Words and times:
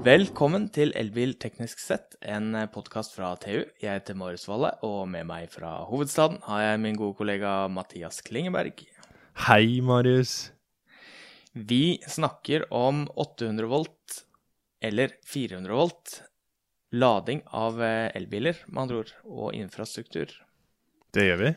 Velkommen 0.00 0.70
til 0.72 0.94
Elbil 0.96 1.34
teknisk 1.36 1.82
sett, 1.82 2.14
en 2.24 2.54
podkast 2.72 3.12
fra 3.12 3.34
TU. 3.36 3.66
Jeg 3.82 3.84
heter 3.84 4.16
Marius 4.16 4.46
Valle, 4.48 4.70
og 4.80 5.02
med 5.12 5.26
meg 5.28 5.50
fra 5.52 5.74
hovedstaden 5.90 6.38
har 6.46 6.62
jeg 6.62 6.78
min 6.80 6.96
gode 6.96 7.18
kollega 7.18 7.50
Mathias 7.68 8.22
Klingeberg. 8.24 8.80
Hei, 9.44 9.82
Marius. 9.84 10.54
Vi 11.52 12.00
snakker 12.08 12.64
om 12.72 13.02
800 13.12 13.68
volt 13.68 14.22
eller 14.80 15.12
400 15.28 15.76
volt. 15.76 16.16
Lading 16.96 17.44
av 17.52 17.82
eh, 17.84 18.08
elbiler, 18.16 18.56
med 18.72 18.86
andre 18.86 19.02
ord, 19.02 19.12
og 19.28 19.52
infrastruktur. 19.60 20.32
Det 21.12 21.28
gjør 21.28 21.44
vi. 21.44 21.52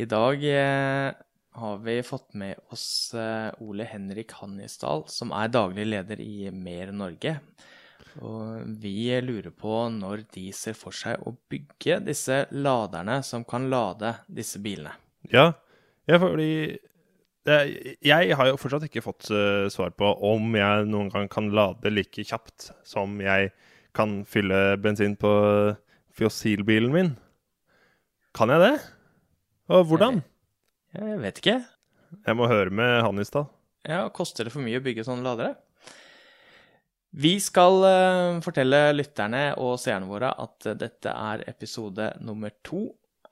I 0.00 0.08
dag 0.08 0.48
eh, 0.54 1.20
har 1.60 1.84
vi 1.84 2.00
fått 2.02 2.32
med 2.32 2.64
oss 2.72 3.12
eh, 3.12 3.52
Ole 3.60 3.84
Henrik 3.92 4.32
Hannisdal, 4.40 5.04
som 5.12 5.36
er 5.36 5.52
daglig 5.52 5.84
leder 5.92 6.24
i 6.24 6.48
Mer 6.50 6.96
Norge. 6.96 7.36
Og 8.22 8.62
vi 8.80 9.10
lurer 9.24 9.50
på 9.50 9.84
når 9.90 10.24
de 10.34 10.48
ser 10.54 10.76
for 10.78 10.94
seg 10.94 11.22
å 11.26 11.34
bygge 11.50 11.98
disse 12.06 12.44
laderne 12.54 13.20
som 13.26 13.44
kan 13.48 13.66
lade 13.72 14.14
disse 14.30 14.60
bilene. 14.62 14.94
Ja, 15.32 15.50
ja 16.06 16.20
fordi 16.22 16.78
jeg 17.44 18.36
har 18.38 18.48
jo 18.48 18.56
fortsatt 18.60 18.86
ikke 18.86 19.04
fått 19.04 19.28
uh, 19.34 19.66
svar 19.72 19.92
på 19.98 20.08
om 20.30 20.54
jeg 20.56 20.86
noen 20.88 21.10
gang 21.12 21.28
kan 21.32 21.50
lade 21.52 21.92
like 21.92 22.24
kjapt 22.24 22.70
som 22.86 23.18
jeg 23.20 23.50
kan 23.94 24.22
fylle 24.26 24.78
bensin 24.82 25.18
på 25.20 25.32
fossilbilen 26.14 26.94
min. 26.94 27.12
Kan 28.34 28.50
jeg 28.50 28.62
det? 28.62 28.74
Og 29.74 29.84
hvordan? 29.90 30.22
Jeg, 30.94 31.10
jeg 31.10 31.20
vet 31.22 31.42
ikke. 31.42 31.58
Jeg 32.24 32.38
må 32.38 32.48
høre 32.50 32.72
med 32.74 33.02
han 33.04 33.20
i 33.20 33.26
stad. 33.26 33.50
Ja, 33.84 34.06
Koster 34.14 34.46
det 34.46 34.54
for 34.54 34.64
mye 34.64 34.80
å 34.80 34.84
bygge 34.84 35.04
sånne 35.06 35.26
ladere? 35.26 35.54
Vi 37.14 37.36
skal 37.38 37.76
uh, 37.86 38.42
fortelle 38.42 38.88
lytterne 38.90 39.52
og 39.62 39.76
seerne 39.78 40.08
våre 40.10 40.32
at 40.34 40.66
dette 40.80 41.12
er 41.14 41.44
episode 41.46 42.08
nummer 42.18 42.50
to 42.66 42.88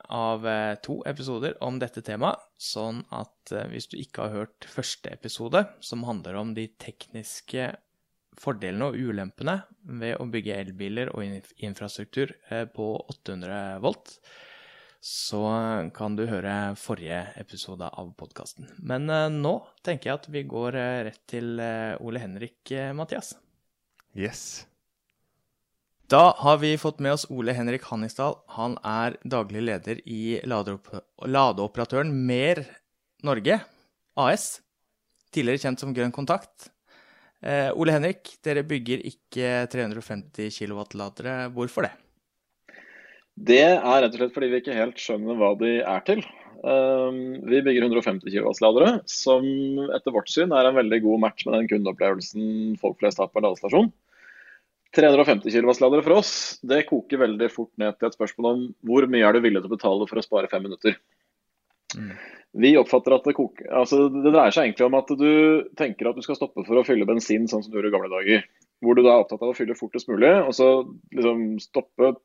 av 0.07 0.47
uh, 0.47 0.75
to 0.85 1.01
episoder 1.11 1.57
om 1.67 1.81
dette 1.83 2.05
temaet. 2.07 2.39
Sånn 2.63 3.01
at 3.11 3.51
hvis 3.73 3.91
du 3.91 3.97
ikke 3.99 4.29
har 4.29 4.37
hørt 4.37 4.69
første 4.71 5.11
episode, 5.11 5.65
som 5.83 6.07
handler 6.07 6.39
om 6.39 6.55
de 6.55 6.69
tekniske 6.79 7.73
fordelene 8.39 8.93
og 8.93 9.03
ulempene 9.03 9.59
ved 9.99 10.15
å 10.23 10.31
bygge 10.31 10.61
elbiler 10.63 11.11
og 11.17 11.51
infrastruktur 11.59 12.31
på 12.73 12.89
800 13.11 13.83
volt, 13.83 14.15
så 15.03 15.43
kan 15.93 16.15
du 16.15 16.29
høre 16.31 16.77
forrige 16.79 17.25
episode 17.43 17.91
av 17.91 18.15
podkasten. 18.15 18.71
Men 18.79 19.11
nå 19.43 19.57
tenker 19.83 20.13
jeg 20.13 20.21
at 20.23 20.35
vi 20.39 20.47
går 20.49 20.79
rett 21.11 21.25
til 21.35 21.59
Ole 21.59 22.23
Henrik, 22.23 22.79
Mathias. 22.95 23.35
Yes. 24.15 24.67
Da 26.13 26.35
har 26.39 26.59
vi 26.61 26.75
fått 26.79 26.99
med 27.01 27.15
oss 27.17 27.25
Ole 27.33 27.55
Henrik 27.57 27.87
Hannisdal. 27.89 28.35
Han 28.59 28.77
er 28.85 29.17
daglig 29.25 29.63
leder 29.65 30.03
i 30.05 30.43
ladeoperatøren 30.45 32.13
Mer 32.27 32.61
Norge 33.25 33.63
AS, 34.21 34.61
tidligere 35.33 35.63
kjent 35.63 35.81
som 35.81 35.95
Grønn 35.97 36.13
Kontakt. 36.13 36.69
Eh, 37.41 37.71
Ole 37.73 37.95
Henrik, 37.97 38.35
dere 38.45 38.67
bygger 38.69 39.07
ikke 39.09 39.55
350 39.73 40.53
kW-ladere. 40.53 41.49
Hvorfor 41.57 41.89
det? 41.89 41.95
Det 43.33 43.63
er 43.65 43.81
rett 43.81 44.13
og 44.13 44.21
slett 44.21 44.37
fordi 44.37 44.53
vi 44.53 44.61
ikke 44.61 44.77
helt 44.77 45.01
skjønner 45.01 45.41
hva 45.41 45.55
de 45.57 45.79
er 45.81 46.05
til. 46.07 46.21
Um, 46.63 47.41
vi 47.49 47.59
bygger 47.65 47.89
150 47.89 48.29
kW-ladere, 48.29 49.01
som 49.11 49.43
etter 49.97 50.15
vårt 50.15 50.31
syn 50.31 50.53
er 50.55 50.69
en 50.69 50.77
veldig 50.79 51.01
god 51.03 51.25
match 51.25 51.49
med 51.49 51.57
den 51.57 51.71
kundeopplevelsen 51.73 52.77
folk 52.79 53.01
flest 53.01 53.19
har 53.19 53.33
på 53.33 53.41
en 53.41 53.49
ladestasjon. 53.49 53.89
350 54.93 55.49
kW-ladere 55.49 56.05
for 56.05 56.19
oss, 56.21 56.33
det 56.61 56.85
koker 56.89 57.23
veldig 57.23 57.49
fort 57.53 57.73
ned 57.81 57.97
til 57.97 58.11
et 58.11 58.17
spørsmål 58.19 58.49
om 58.51 58.65
hvor 58.85 59.07
mye 59.09 59.25
er 59.25 59.37
du 59.37 59.45
villig 59.45 59.63
til 59.63 59.71
å 59.71 59.75
betale 59.77 60.09
for 60.11 60.21
å 60.21 60.25
spare 60.25 60.51
fem 60.53 60.67
minutter. 60.67 60.99
Mm. 61.97 62.13
Vi 62.63 62.75
oppfatter 62.77 63.15
at 63.17 63.25
det 63.29 63.35
koker 63.37 63.69
altså 63.73 64.07
Det 64.13 64.31
dreier 64.31 64.53
seg 64.53 64.67
egentlig 64.67 64.87
om 64.87 64.97
at 64.99 65.11
du 65.17 65.33
tenker 65.77 66.09
at 66.09 66.17
du 66.17 66.25
skal 66.25 66.37
stoppe 66.37 66.65
for 66.67 66.81
å 66.81 66.85
fylle 66.85 67.09
bensin 67.09 67.49
sånn 67.49 67.65
som 67.65 67.73
du 67.73 67.79
gjorde 67.79 67.89
i 67.89 67.95
gamle 67.95 68.13
dager. 68.13 68.45
Hvor 68.85 68.99
du 68.99 69.03
da 69.05 69.15
er 69.15 69.25
opptatt 69.25 69.45
av 69.45 69.53
å 69.53 69.57
fylle 69.57 69.79
fortest 69.79 70.11
mulig, 70.11 70.33
og 70.43 70.53
så 70.57 70.69
liksom 71.15 71.45
stoppe, 71.63 72.17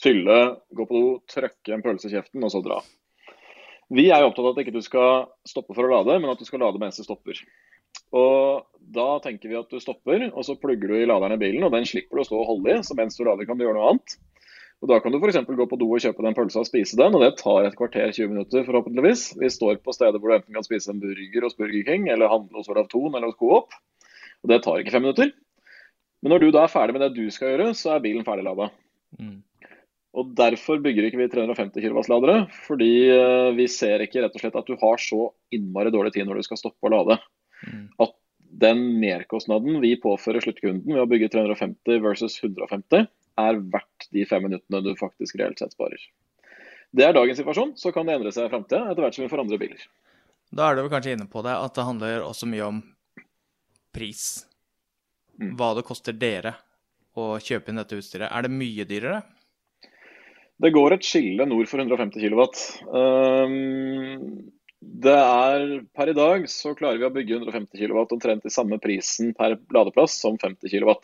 fylle, 0.00 0.38
gå 0.74 0.86
på 0.88 0.96
do, 0.96 1.10
trøkke 1.30 1.74
en 1.76 1.84
pølse 1.84 2.08
i 2.08 2.14
kjeften, 2.14 2.42
og 2.46 2.50
så 2.54 2.62
dra. 2.64 2.80
Vi 3.92 4.06
er 4.08 4.22
jo 4.22 4.30
opptatt 4.30 4.46
av 4.46 4.54
at 4.54 4.62
ikke 4.62 4.74
du 4.74 4.80
skal 4.86 5.26
stoppe 5.46 5.76
for 5.76 5.84
å 5.84 5.92
lade, 5.92 6.16
men 6.22 6.32
at 6.32 6.40
du 6.40 6.48
skal 6.48 6.62
lade 6.64 6.80
mens 6.80 6.98
du 6.98 7.04
stopper. 7.04 7.36
Og 8.16 8.66
Da 8.90 9.20
tenker 9.22 9.46
vi 9.46 9.54
at 9.54 9.70
du 9.70 9.78
stopper, 9.78 10.24
og 10.32 10.42
så 10.42 10.56
plugger 10.58 10.90
du 10.90 10.96
i 10.98 11.06
laderen 11.06 11.36
i 11.36 11.38
bilen. 11.38 11.62
og 11.62 11.70
Den 11.70 11.86
slipper 11.86 12.18
du 12.18 12.22
å 12.24 12.26
stå 12.26 12.40
og 12.40 12.48
holde 12.48 12.72
i, 12.72 12.82
så 12.82 12.96
mens 12.98 13.14
du 13.14 13.22
lader 13.22 13.46
kan 13.46 13.58
du 13.58 13.62
gjøre 13.62 13.76
noe 13.78 13.92
annet. 13.92 14.16
Og 14.80 14.88
Da 14.88 14.96
kan 14.98 15.12
du 15.12 15.20
f.eks. 15.20 15.38
gå 15.44 15.66
på 15.68 15.78
do 15.78 15.86
og 15.92 16.00
kjøpe 16.02 16.24
den 16.24 16.34
pølsa 16.34 16.62
og 16.62 16.66
spise 16.66 16.96
den, 16.98 17.14
og 17.14 17.22
det 17.22 17.36
tar 17.38 17.68
et 17.68 17.76
kvarter 17.78 18.10
20 18.16 18.32
minutter 18.32 18.64
forhåpentligvis. 18.66 19.36
Vi 19.38 19.52
står 19.52 19.78
på 19.84 19.94
steder 19.94 20.18
hvor 20.18 20.32
du 20.32 20.38
enten 20.38 20.56
kan 20.56 20.66
spise 20.66 20.90
en 20.90 21.02
burger 21.02 21.46
hos 21.46 21.54
Burger 21.58 21.84
King, 21.86 22.08
eller 22.08 22.32
handle 22.32 22.58
hos 22.58 22.70
Olav 22.72 22.88
Thon 22.90 23.12
eller 23.12 23.28
hos 23.28 23.38
Coop. 23.38 23.76
Og 24.40 24.50
det 24.50 24.62
tar 24.64 24.80
ikke 24.80 24.94
fem 24.96 25.04
minutter. 25.04 25.30
Men 26.24 26.34
når 26.34 26.42
du 26.42 26.50
da 26.56 26.64
er 26.64 26.72
ferdig 26.72 26.96
med 26.96 27.04
det 27.04 27.12
du 27.16 27.30
skal 27.32 27.52
gjøre, 27.54 27.70
så 27.76 27.94
er 27.94 28.04
bilen 28.04 28.24
ferdiglada. 28.24 28.70
Mm. 29.20 29.38
Og 30.18 30.32
Derfor 30.36 30.80
bygger 30.82 31.06
ikke 31.06 31.20
vi 31.20 31.28
350 31.30 31.84
kW-ladere, 31.84 32.48
fordi 32.66 32.94
eh, 33.14 33.50
vi 33.54 33.68
ser 33.70 34.02
ikke 34.02 34.24
rett 34.24 34.34
og 34.34 34.42
slett 34.42 34.58
at 34.58 34.66
du 34.66 34.74
har 34.80 34.98
så 34.98 35.28
innmari 35.54 35.92
dårlig 35.94 36.16
tid 36.16 36.26
når 36.26 36.40
du 36.40 36.48
skal 36.48 36.58
stoppe 36.58 36.88
å 36.88 36.92
lade. 36.96 37.20
Mm. 37.66 37.86
At 38.02 38.16
den 38.60 38.82
merkostnaden 39.00 39.78
vi 39.82 39.94
påfører 40.00 40.42
sluttkunden 40.44 40.90
ved 40.90 41.02
å 41.02 41.08
bygge 41.10 41.30
350 41.32 42.02
versus 42.04 42.38
150, 42.42 43.06
er 43.40 43.60
verdt 43.72 44.08
de 44.12 44.24
fem 44.28 44.44
minuttene 44.48 44.82
du 44.84 44.90
faktisk 44.98 45.38
reelt 45.40 45.60
sett 45.62 45.76
sparer. 45.76 46.02
Det 46.90 47.06
er 47.06 47.14
dagens 47.14 47.38
situasjon, 47.38 47.76
så 47.78 47.92
kan 47.94 48.08
det 48.08 48.18
endre 48.18 48.32
seg 48.34 48.48
i 48.48 48.52
framtida 48.52 48.90
etter 48.90 49.04
hvert 49.04 49.16
som 49.16 49.24
vi 49.24 49.30
får 49.30 49.44
andre 49.44 49.60
biler. 49.60 49.84
Da 50.50 50.66
er 50.66 50.80
du 50.80 50.90
kanskje 50.90 51.14
inne 51.14 51.28
på 51.30 51.44
det 51.46 51.54
at 51.54 51.76
det 51.76 51.86
handler 51.86 52.24
også 52.26 52.48
mye 52.50 52.66
om 52.66 52.80
pris. 53.94 54.24
Mm. 55.38 55.54
Hva 55.58 55.70
det 55.78 55.86
koster 55.86 56.16
dere 56.16 56.56
å 57.18 57.36
kjøpe 57.42 57.70
inn 57.70 57.80
dette 57.80 57.98
utstyret. 57.98 58.30
Er 58.30 58.46
det 58.46 58.52
mye 58.54 58.86
dyrere? 58.88 59.22
Det 60.60 60.72
går 60.74 60.94
et 60.94 61.06
skille 61.06 61.46
nord 61.48 61.70
for 61.70 61.80
150 61.80 62.20
kW. 62.20 62.42
Um, 62.92 64.50
det 64.80 65.12
er, 65.12 65.72
Per 65.96 66.08
i 66.08 66.16
dag 66.16 66.46
så 66.48 66.72
klarer 66.76 67.00
vi 67.00 67.08
å 67.08 67.12
bygge 67.12 67.40
150 67.42 67.76
kW 67.76 67.98
omtrent 68.16 68.46
i 68.48 68.52
samme 68.52 68.78
prisen 68.80 69.34
per 69.36 69.58
ladeplass 69.74 70.16
som 70.22 70.38
50 70.40 70.72
kW. 70.72 70.94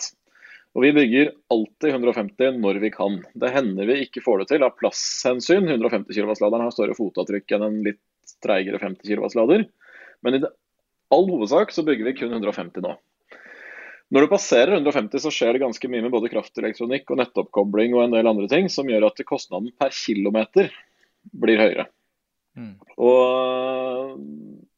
Og 0.76 0.84
Vi 0.84 0.92
bygger 0.96 1.32
alltid 1.52 1.90
150 1.92 2.60
når 2.60 2.80
vi 2.80 2.90
kan. 2.92 3.18
Det 3.32 3.52
hender 3.52 3.88
vi 3.88 4.02
ikke 4.04 4.20
får 4.24 4.42
det 4.42 4.48
til 4.50 4.64
av 4.64 4.76
plasshensyn. 4.76 5.68
150 5.72 6.12
kW-laderen 6.12 6.66
har 6.66 6.74
større 6.74 6.96
fotavtrykk 6.96 7.56
enn 7.56 7.66
en 7.68 7.82
litt 7.84 8.36
treigere 8.44 8.80
50 8.80 9.08
kW-lader. 9.08 9.64
Men 10.24 10.36
i 10.36 10.42
all 11.12 11.28
hovedsak 11.30 11.72
så 11.72 11.84
bygger 11.84 12.10
vi 12.10 12.16
kun 12.18 12.32
150 12.32 12.84
nå. 12.84 12.96
Når 14.12 14.22
du 14.22 14.30
passerer 14.30 14.76
150 14.76 15.24
så 15.24 15.32
skjer 15.34 15.56
det 15.56 15.64
ganske 15.64 15.88
mye 15.90 16.04
med 16.04 16.12
både 16.14 16.30
kraftelektronikk 16.30 17.08
og 17.10 17.20
nettoppkobling 17.22 17.96
og 17.96 18.04
en 18.04 18.14
del 18.14 18.28
andre 18.30 18.48
ting 18.52 18.68
som 18.72 18.88
gjør 18.88 19.08
at 19.08 19.24
kostnaden 19.26 19.72
per 19.80 19.96
kilometer 19.96 20.70
blir 21.32 21.60
høyere. 21.60 21.88
Mm. 22.56 22.74
Og 23.04 24.16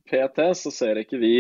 PT 0.09 0.45
så 0.59 0.73
ser 0.75 0.99
ikke 1.03 1.21
vi 1.21 1.35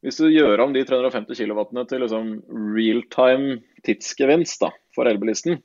Hvis 0.00 0.20
du 0.22 0.28
gjør 0.30 0.62
om 0.62 0.72
de 0.72 0.84
350 0.86 1.40
kW 1.42 1.62
til 1.90 2.04
liksom 2.04 2.28
real-time 2.76 3.58
tidsgevinst 3.82 4.62
da, 4.62 4.68
for 4.94 5.10
elbilisten, 5.10 5.58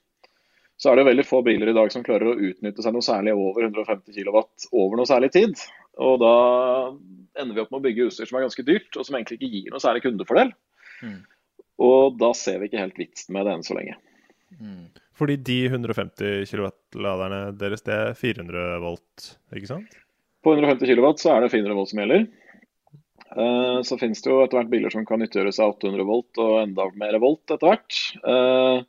så 0.81 0.89
er 0.89 0.97
det 0.97 1.05
veldig 1.05 1.25
få 1.27 1.43
biler 1.45 1.69
i 1.69 1.75
dag 1.77 1.91
som 1.93 2.01
klarer 2.05 2.31
å 2.31 2.49
utnytte 2.49 2.81
seg 2.81 2.95
noe 2.95 3.05
særlig 3.05 3.35
over 3.37 3.67
150 3.67 4.09
kW 4.17 4.39
over 4.71 4.97
noe 4.97 5.09
særlig 5.09 5.29
tid. 5.35 5.53
Og 6.01 6.17
da 6.23 6.33
ender 7.37 7.53
vi 7.53 7.61
opp 7.61 7.69
med 7.69 7.83
å 7.83 7.85
bygge 7.85 8.07
utstyr 8.09 8.29
som 8.29 8.39
er 8.39 8.47
ganske 8.47 8.65
dyrt, 8.65 8.89
og 8.97 9.05
som 9.05 9.19
egentlig 9.19 9.37
ikke 9.37 9.51
gir 9.53 9.69
noe 9.69 9.83
særlig 9.83 10.01
kundefordel. 10.07 10.49
Mm. 11.05 11.19
Og 11.85 12.17
da 12.17 12.31
ser 12.37 12.57
vi 12.57 12.71
ikke 12.71 12.81
helt 12.81 12.99
vitsen 12.99 13.37
med 13.37 13.45
det 13.45 13.53
enn 13.53 13.65
så 13.65 13.77
lenge. 13.77 13.99
Mm. 14.59 14.85
Fordi 15.17 15.37
de 15.49 15.59
150 15.69 16.47
kW-laderne 16.49 17.41
deres, 17.57 17.83
det 17.85 17.93
er 17.95 18.15
400 18.17 18.79
volt, 18.83 19.27
ikke 19.53 19.69
sant? 19.69 19.99
På 20.43 20.55
150 20.55 20.89
kW 20.89 21.11
så 21.21 21.35
er 21.35 21.45
det 21.45 21.53
400 21.53 21.77
volt 21.77 21.91
som 21.91 22.01
gjelder. 22.01 22.25
Eh, 23.33 23.77
så 23.87 23.97
finnes 23.97 24.21
det 24.21 24.29
jo 24.29 24.41
etter 24.43 24.59
hvert 24.59 24.71
biler 24.73 24.93
som 24.93 25.05
kan 25.07 25.21
nyttiggjøre 25.21 25.53
seg 25.55 25.77
800 25.77 26.05
volt 26.07 26.41
og 26.41 26.57
enda 26.63 26.89
mer 26.99 27.17
volt 27.23 27.53
etter 27.53 27.69
hvert. 27.69 28.01
Eh, 28.25 28.83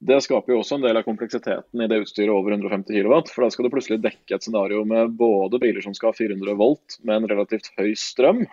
det 0.00 0.16
skaper 0.24 0.54
jo 0.54 0.62
også 0.62 0.78
en 0.78 0.84
del 0.86 0.96
av 0.96 1.04
kompleksiteten 1.04 1.84
i 1.84 1.88
det 1.90 2.00
utstyret 2.02 2.32
over 2.32 2.54
150 2.56 2.88
kW. 2.88 3.14
For 3.28 3.44
da 3.44 3.50
skal 3.52 3.66
du 3.68 3.72
plutselig 3.74 4.00
dekke 4.04 4.36
et 4.36 4.46
scenario 4.46 4.82
med 4.88 5.12
både 5.20 5.60
biler 5.60 5.84
som 5.84 5.96
skal 5.96 6.12
ha 6.12 6.16
400 6.16 6.56
volt 6.60 6.96
med 7.04 7.18
en 7.20 7.30
relativt 7.34 7.68
høy 7.76 7.92
strøm, 8.00 8.46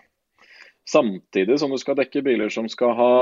samtidig 0.88 1.59
som 1.61 1.71
du 1.71 1.79
skal 1.79 1.95
dekke 2.00 2.23
biler 2.25 2.51
som 2.51 2.67
skal 2.71 2.91
ha 3.00 3.13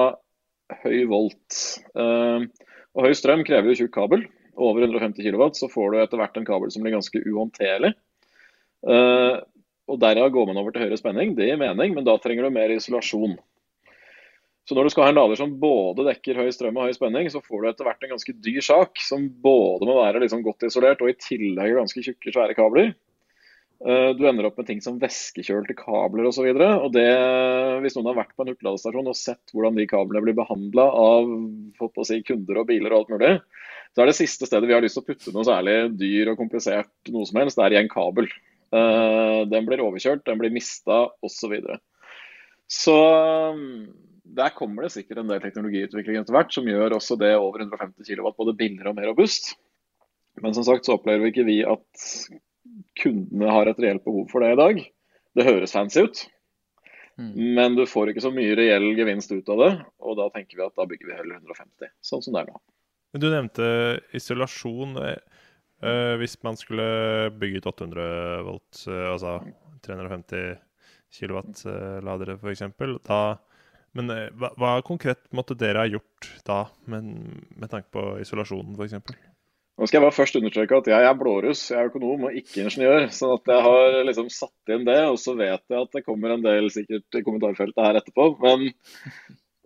høy 0.82 1.06
volt. 1.10 1.60
Uh, 1.94 2.50
og 2.96 3.08
Høy 3.08 3.16
strøm 3.18 3.44
krever 3.48 3.72
jo 3.72 3.84
tjukk 3.84 3.94
kabel. 3.96 4.26
Over 4.56 4.86
150 4.88 5.20
kW 5.26 5.50
så 5.58 5.68
får 5.72 5.92
du 5.92 5.98
etter 6.00 6.22
hvert 6.22 6.38
en 6.40 6.48
kabel 6.48 6.72
som 6.72 6.86
blir 6.86 6.96
ganske 6.96 7.22
uhåndterlig. 7.28 7.92
Uh, 8.86 9.44
og 9.92 10.00
Derav 10.02 10.32
går 10.34 10.48
man 10.50 10.62
over 10.62 10.74
til 10.74 10.86
høyere 10.86 11.00
spenning. 11.00 11.36
Det 11.38 11.50
gir 11.50 11.60
mening, 11.60 11.94
men 11.98 12.08
da 12.08 12.16
trenger 12.22 12.48
du 12.48 12.56
mer 12.56 12.72
isolasjon. 12.74 13.36
Så 14.66 14.74
når 14.74 14.88
du 14.88 14.94
skal 14.96 15.06
ha 15.06 15.12
en 15.12 15.20
lader 15.20 15.38
som 15.38 15.52
både 15.62 16.08
dekker 16.08 16.40
høy 16.42 16.48
strøm 16.54 16.80
og 16.80 16.88
høy 16.88 16.96
spenning, 16.96 17.28
så 17.30 17.42
får 17.44 17.62
du 17.62 17.68
etter 17.70 17.86
hvert 17.86 18.06
en 18.06 18.16
ganske 18.16 18.34
dyr 18.48 18.64
sak 18.66 19.02
som 19.04 19.28
både 19.44 19.86
må 19.86 20.00
være 20.00 20.24
liksom 20.24 20.42
godt 20.46 20.66
isolert 20.66 21.04
og 21.06 21.12
i 21.12 21.18
tillegg 21.22 21.76
ganske 21.78 22.02
tjukke, 22.02 22.34
svære 22.34 22.56
kabler. 22.58 22.96
Eh, 23.86 24.10
du 24.18 24.24
ender 24.26 24.48
opp 24.48 24.58
med 24.58 24.66
ting 24.66 24.80
som 24.82 24.98
væskekjølte 24.98 25.76
kabler 25.78 26.26
osv. 26.26 26.48
Hvis 26.50 27.98
noen 27.98 28.08
har 28.10 28.18
vært 28.18 28.34
på 28.34 28.42
en 28.42 28.50
hurtigladestasjon 28.50 29.12
og 29.12 29.18
sett 29.20 29.54
hvordan 29.54 29.78
de 29.78 29.86
kablene 29.90 30.24
blir 30.26 30.38
behandla 30.38 30.88
av 30.90 31.30
si, 32.08 32.18
kunder 32.26 32.64
og 32.64 32.70
biler 32.72 32.96
og 32.96 33.04
alt 33.04 33.14
mulig, 33.14 33.34
så 33.94 34.02
er 34.02 34.10
det 34.10 34.18
siste 34.18 34.50
stedet 34.50 34.68
vi 34.68 34.74
har 34.76 34.82
lyst 34.84 34.98
til 34.98 35.06
å 35.06 35.10
putte 35.12 35.34
noe 35.36 35.46
særlig 35.46 35.76
dyr 36.00 36.32
og 36.34 36.40
komplisert 36.40 37.14
noe 37.14 37.30
som 37.30 37.38
helst, 37.40 37.60
det 37.60 37.68
er 37.68 37.76
i 37.76 37.80
en 37.84 37.92
kabel. 37.92 38.32
Eh, 38.74 39.42
den 39.52 39.70
blir 39.70 39.86
overkjørt, 39.86 40.26
den 40.26 40.42
blir 40.42 40.56
mista 40.56 41.06
osv. 41.22 41.36
Så, 41.36 41.52
videre. 41.54 41.78
så 42.66 42.98
der 44.36 44.56
kommer 44.58 44.88
det 44.88 44.96
sikkert 44.96 45.22
en 45.22 45.30
del 45.30 45.44
teknologiutvikling 45.44 46.18
etter 46.24 46.34
hvert 46.34 46.58
som 46.58 46.66
gjør 46.66 46.98
også 46.98 47.20
det 47.22 47.36
over 47.38 47.62
150 47.62 48.02
kW 48.02 48.34
både 48.34 48.58
billigere 48.58 48.90
og 48.90 48.98
mer 48.98 49.12
robust. 49.14 49.54
Men 50.42 50.58
som 50.58 50.66
sagt 50.66 50.90
så 50.90 50.98
opplever 50.98 51.28
vi 51.28 51.32
ikke 51.36 51.46
vi 51.48 51.60
at 51.70 52.10
kundene 53.00 53.52
har 53.52 53.70
et 53.70 53.82
reelt 53.82 54.06
behov 54.06 54.30
for 54.32 54.44
det 54.44 54.54
i 54.54 54.60
dag. 54.60 54.82
Det 55.36 55.46
høres 55.48 55.76
fancy 55.76 56.06
ut, 56.06 56.22
mm. 57.20 57.32
men 57.58 57.78
du 57.78 57.84
får 57.90 58.12
ikke 58.12 58.24
så 58.24 58.32
mye 58.34 58.56
reell 58.58 58.88
gevinst 58.98 59.34
ut 59.36 59.50
av 59.52 59.64
det. 59.64 59.72
Og 60.06 60.20
da 60.20 60.30
tenker 60.36 60.60
vi 60.60 60.68
at 60.68 60.78
da 60.78 60.88
bygger 60.90 61.12
vi 61.12 61.18
heller 61.18 61.42
150, 61.42 61.92
sånn 62.06 62.24
som 62.26 62.36
det 62.36 62.46
er 62.46 62.52
nå. 62.54 62.62
Du 63.16 63.30
nevnte 63.32 63.68
isolasjon. 64.16 65.00
Uh, 65.86 66.16
hvis 66.22 66.38
man 66.44 66.56
skulle 66.58 66.86
bygge 67.36 67.60
ut 67.62 67.68
800 67.70 68.06
volt, 68.48 68.80
uh, 68.88 69.12
altså 69.12 69.38
350 69.86 70.56
kW-ladere 71.16 72.40
f.eks., 72.40 72.64
da 73.06 73.20
men 73.96 74.12
eh, 74.12 74.28
hva, 74.36 74.52
hva, 74.60 74.74
konkret 74.86 75.24
måtte 75.36 75.56
dere 75.58 75.86
ha 75.86 75.88
gjort 75.88 76.30
da, 76.48 76.66
med, 76.92 77.08
med 77.56 77.72
tanke 77.72 77.92
på 77.96 78.04
isolasjonen 78.24 78.76
f.eks.? 78.76 79.16
Nå 79.76 79.88
skal 79.90 79.98
jeg 80.00 80.06
bare 80.06 80.16
først 80.16 80.38
understreke 80.40 80.78
at 80.80 80.86
jeg 80.88 81.06
er 81.06 81.16
blåruss, 81.20 81.66
jeg 81.68 81.82
er 81.82 81.90
økonom 81.90 82.30
og 82.30 82.36
ikke 82.40 82.62
ingeniør. 82.64 83.10
sånn 83.12 83.34
at 83.36 83.50
jeg 83.52 83.64
har 83.66 83.98
liksom 84.08 84.30
satt 84.32 84.72
inn 84.72 84.86
det, 84.88 85.02
og 85.12 85.18
så 85.20 85.34
vet 85.36 85.60
jeg 85.60 85.82
at 85.82 85.98
det 85.98 86.06
kommer 86.06 86.32
en 86.32 86.46
del 86.46 86.70
sikkert 86.72 87.18
i 87.20 87.24
kommentarfeltet 87.26 87.84
her 87.84 88.00
etterpå. 88.00 88.30
Men 88.46 88.70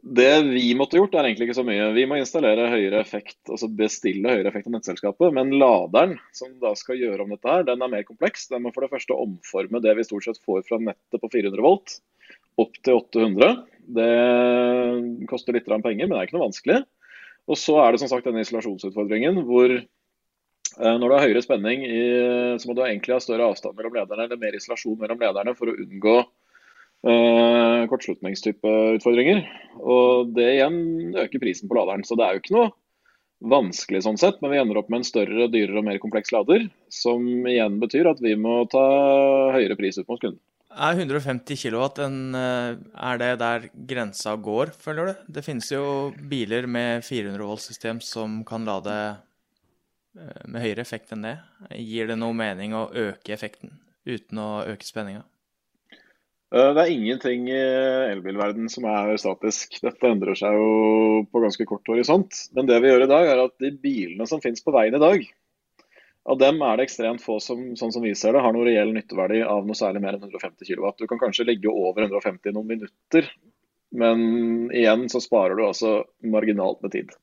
det 0.01 0.31
vi 0.47 0.71
måtte 0.79 0.97
gjort, 0.97 1.13
er 1.13 1.27
egentlig 1.29 1.49
ikke 1.49 1.59
så 1.59 1.65
mye. 1.67 1.91
Vi 1.93 2.07
må 2.09 2.17
installere 2.17 2.71
høyere 2.71 3.03
effekt, 3.03 3.37
altså 3.51 3.69
bestille 3.69 4.33
høyere 4.33 4.49
effekt 4.49 4.71
av 4.71 4.79
nettselskapet. 4.79 5.35
Men 5.35 5.53
laderen 5.61 6.17
som 6.33 6.55
da 6.63 6.73
skal 6.79 6.97
gjøre 6.97 7.27
om 7.27 7.35
dette 7.35 7.51
her, 7.51 7.67
den 7.67 7.85
er 7.85 7.93
mer 7.93 8.07
kompleks. 8.07 8.47
Den 8.49 8.65
må 8.65 8.73
for 8.73 8.87
det 8.87 8.93
første 8.95 9.13
omforme 9.13 9.83
det 9.85 9.93
vi 9.99 10.07
stort 10.07 10.25
sett 10.25 10.41
får 10.41 10.65
fra 10.71 10.81
nettet 10.81 11.21
på 11.21 11.29
400 11.37 11.65
volt, 11.65 11.99
opp 12.57 12.81
til 12.81 12.97
800. 12.97 13.61
Det 13.99 14.09
koster 15.29 15.53
litt 15.53 15.69
penger, 15.69 16.07
men 16.07 16.15
det 16.15 16.23
er 16.23 16.31
ikke 16.31 16.39
noe 16.39 16.47
vanskelig. 16.47 16.81
Og 17.49 17.57
så 17.57 17.77
er 17.81 17.93
det 17.93 18.01
som 18.01 18.09
sagt 18.11 18.27
denne 18.29 18.41
isolasjonsutfordringen 18.45 19.43
hvor 19.45 19.77
når 20.77 21.05
du 21.05 21.13
har 21.15 21.23
høyere 21.25 21.41
spenning, 21.43 21.85
i, 21.87 22.01
så 22.61 22.69
må 22.69 22.75
du 22.77 22.83
egentlig 22.85 23.15
ha 23.15 23.23
større 23.23 23.47
avstand 23.49 23.77
mellom 23.77 23.95
lederne 23.97 24.27
eller 24.27 24.41
mer 24.41 24.57
isolasjon 24.57 24.99
mellom 24.99 25.21
lederne 25.21 25.55
for 25.57 25.71
å 25.71 25.77
unngå 25.81 26.17
uh, 27.07 27.87
kortslutningstype 27.91 28.75
utfordringer. 28.99 29.41
Og 29.79 30.35
det 30.35 30.51
igjen 30.57 31.15
øker 31.17 31.41
prisen 31.41 31.71
på 31.71 31.79
laderen. 31.79 32.05
Så 32.07 32.19
det 32.19 32.27
er 32.27 32.37
jo 32.37 32.43
ikke 32.43 32.57
noe 32.57 32.69
vanskelig 33.49 34.03
sånn 34.03 34.19
sett, 34.19 34.41
men 34.43 34.51
vi 34.51 34.59
ender 34.59 34.81
opp 34.81 34.89
med 34.91 35.01
en 35.01 35.07
større, 35.07 35.47
dyrere 35.51 35.79
og 35.79 35.87
mer 35.87 35.99
kompleks 36.03 36.33
lader. 36.35 36.67
Som 36.91 37.47
igjen 37.47 37.79
betyr 37.81 38.11
at 38.11 38.21
vi 38.23 38.35
må 38.39 38.61
ta 38.71 38.85
høyere 39.55 39.79
pris 39.79 39.99
ut 39.99 40.07
mot 40.07 40.19
kunden. 40.19 40.41
Er 40.69 40.93
150 40.93 41.57
kW 41.57 42.03
en, 42.05 42.35
eh, 42.37 42.75
er 42.77 43.17
det 43.17 43.31
der 43.41 43.63
grensa 43.73 44.35
går, 44.37 44.69
føler 44.77 45.07
du? 45.07 45.23
Det 45.33 45.43
finnes 45.43 45.65
jo 45.71 46.13
biler 46.29 46.67
med 46.69 47.01
400 47.03 47.41
volt-system 47.41 47.99
som 48.05 48.43
kan 48.45 48.67
lade 48.69 48.93
eh, 48.93 49.17
med 50.45 50.63
høyere 50.63 50.83
effekt 50.83 51.13
enn 51.15 51.25
det. 51.25 51.35
Gir 51.75 52.09
det 52.09 52.19
noe 52.19 52.35
mening 52.35 52.75
å 52.77 52.89
øke 52.91 53.35
effekten 53.35 53.77
uten 54.09 54.41
å 54.41 54.49
øke 54.67 54.87
spenninga? 54.87 55.25
Eh, 56.49 56.71
det 56.73 56.81
er 56.81 56.93
ingenting 56.93 57.49
i 57.51 57.59
elbilverden 58.09 58.69
som 58.73 58.87
er 58.89 59.13
statisk. 59.21 59.77
Dette 59.85 60.09
endrer 60.09 60.37
seg 60.37 60.55
jo 60.57 60.71
på 61.29 61.43
ganske 61.43 61.67
kort 61.69 61.91
horisont. 61.91 62.41
Men 62.57 62.69
det 62.69 62.79
vi 62.81 62.89
gjør 62.89 63.05
i 63.05 63.11
dag, 63.11 63.29
er 63.29 63.43
at 63.43 63.55
de 63.61 63.73
bilene 63.83 64.25
som 64.29 64.41
finnes 64.41 64.65
på 64.65 64.73
veien 64.73 64.97
i 64.97 65.03
dag, 65.03 65.27
av 66.29 66.37
dem 66.37 66.59
er 66.61 66.77
det 66.77 66.89
ekstremt 66.89 67.23
få 67.23 67.39
som 67.41 67.61
sånn 67.79 67.93
som 67.93 68.03
vi 68.05 68.15
ser 68.17 68.35
det, 68.35 68.41
har 68.43 68.53
noe 68.53 68.67
reell 68.67 68.91
nytteverdi 68.93 69.39
av 69.45 69.65
noe 69.65 69.77
særlig 69.77 70.01
mer 70.03 70.17
enn 70.17 70.25
150 70.25 70.67
kW. 70.67 70.89
Du 70.97 71.07
kan 71.09 71.21
kanskje 71.21 71.47
legge 71.47 71.71
over 71.71 72.05
150 72.05 72.51
i 72.51 72.53
noen 72.57 72.69
minutter, 72.75 73.29
men 73.97 74.19
igjen 74.75 75.07
så 75.09 75.21
sparer 75.23 75.57
du 75.57 75.63
altså 75.65 76.03
marginalt 76.21 76.83
med 76.85 76.93
tid. 76.93 77.15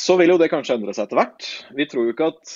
Så 0.00 0.16
vil 0.16 0.32
jo 0.32 0.38
det 0.40 0.48
kanskje 0.52 0.78
endre 0.78 0.94
seg 0.96 1.08
etter 1.08 1.18
hvert. 1.20 1.48
Vi 1.76 1.86
tror 1.90 2.06
jo 2.06 2.14
ikke 2.14 2.30
at 2.32 2.54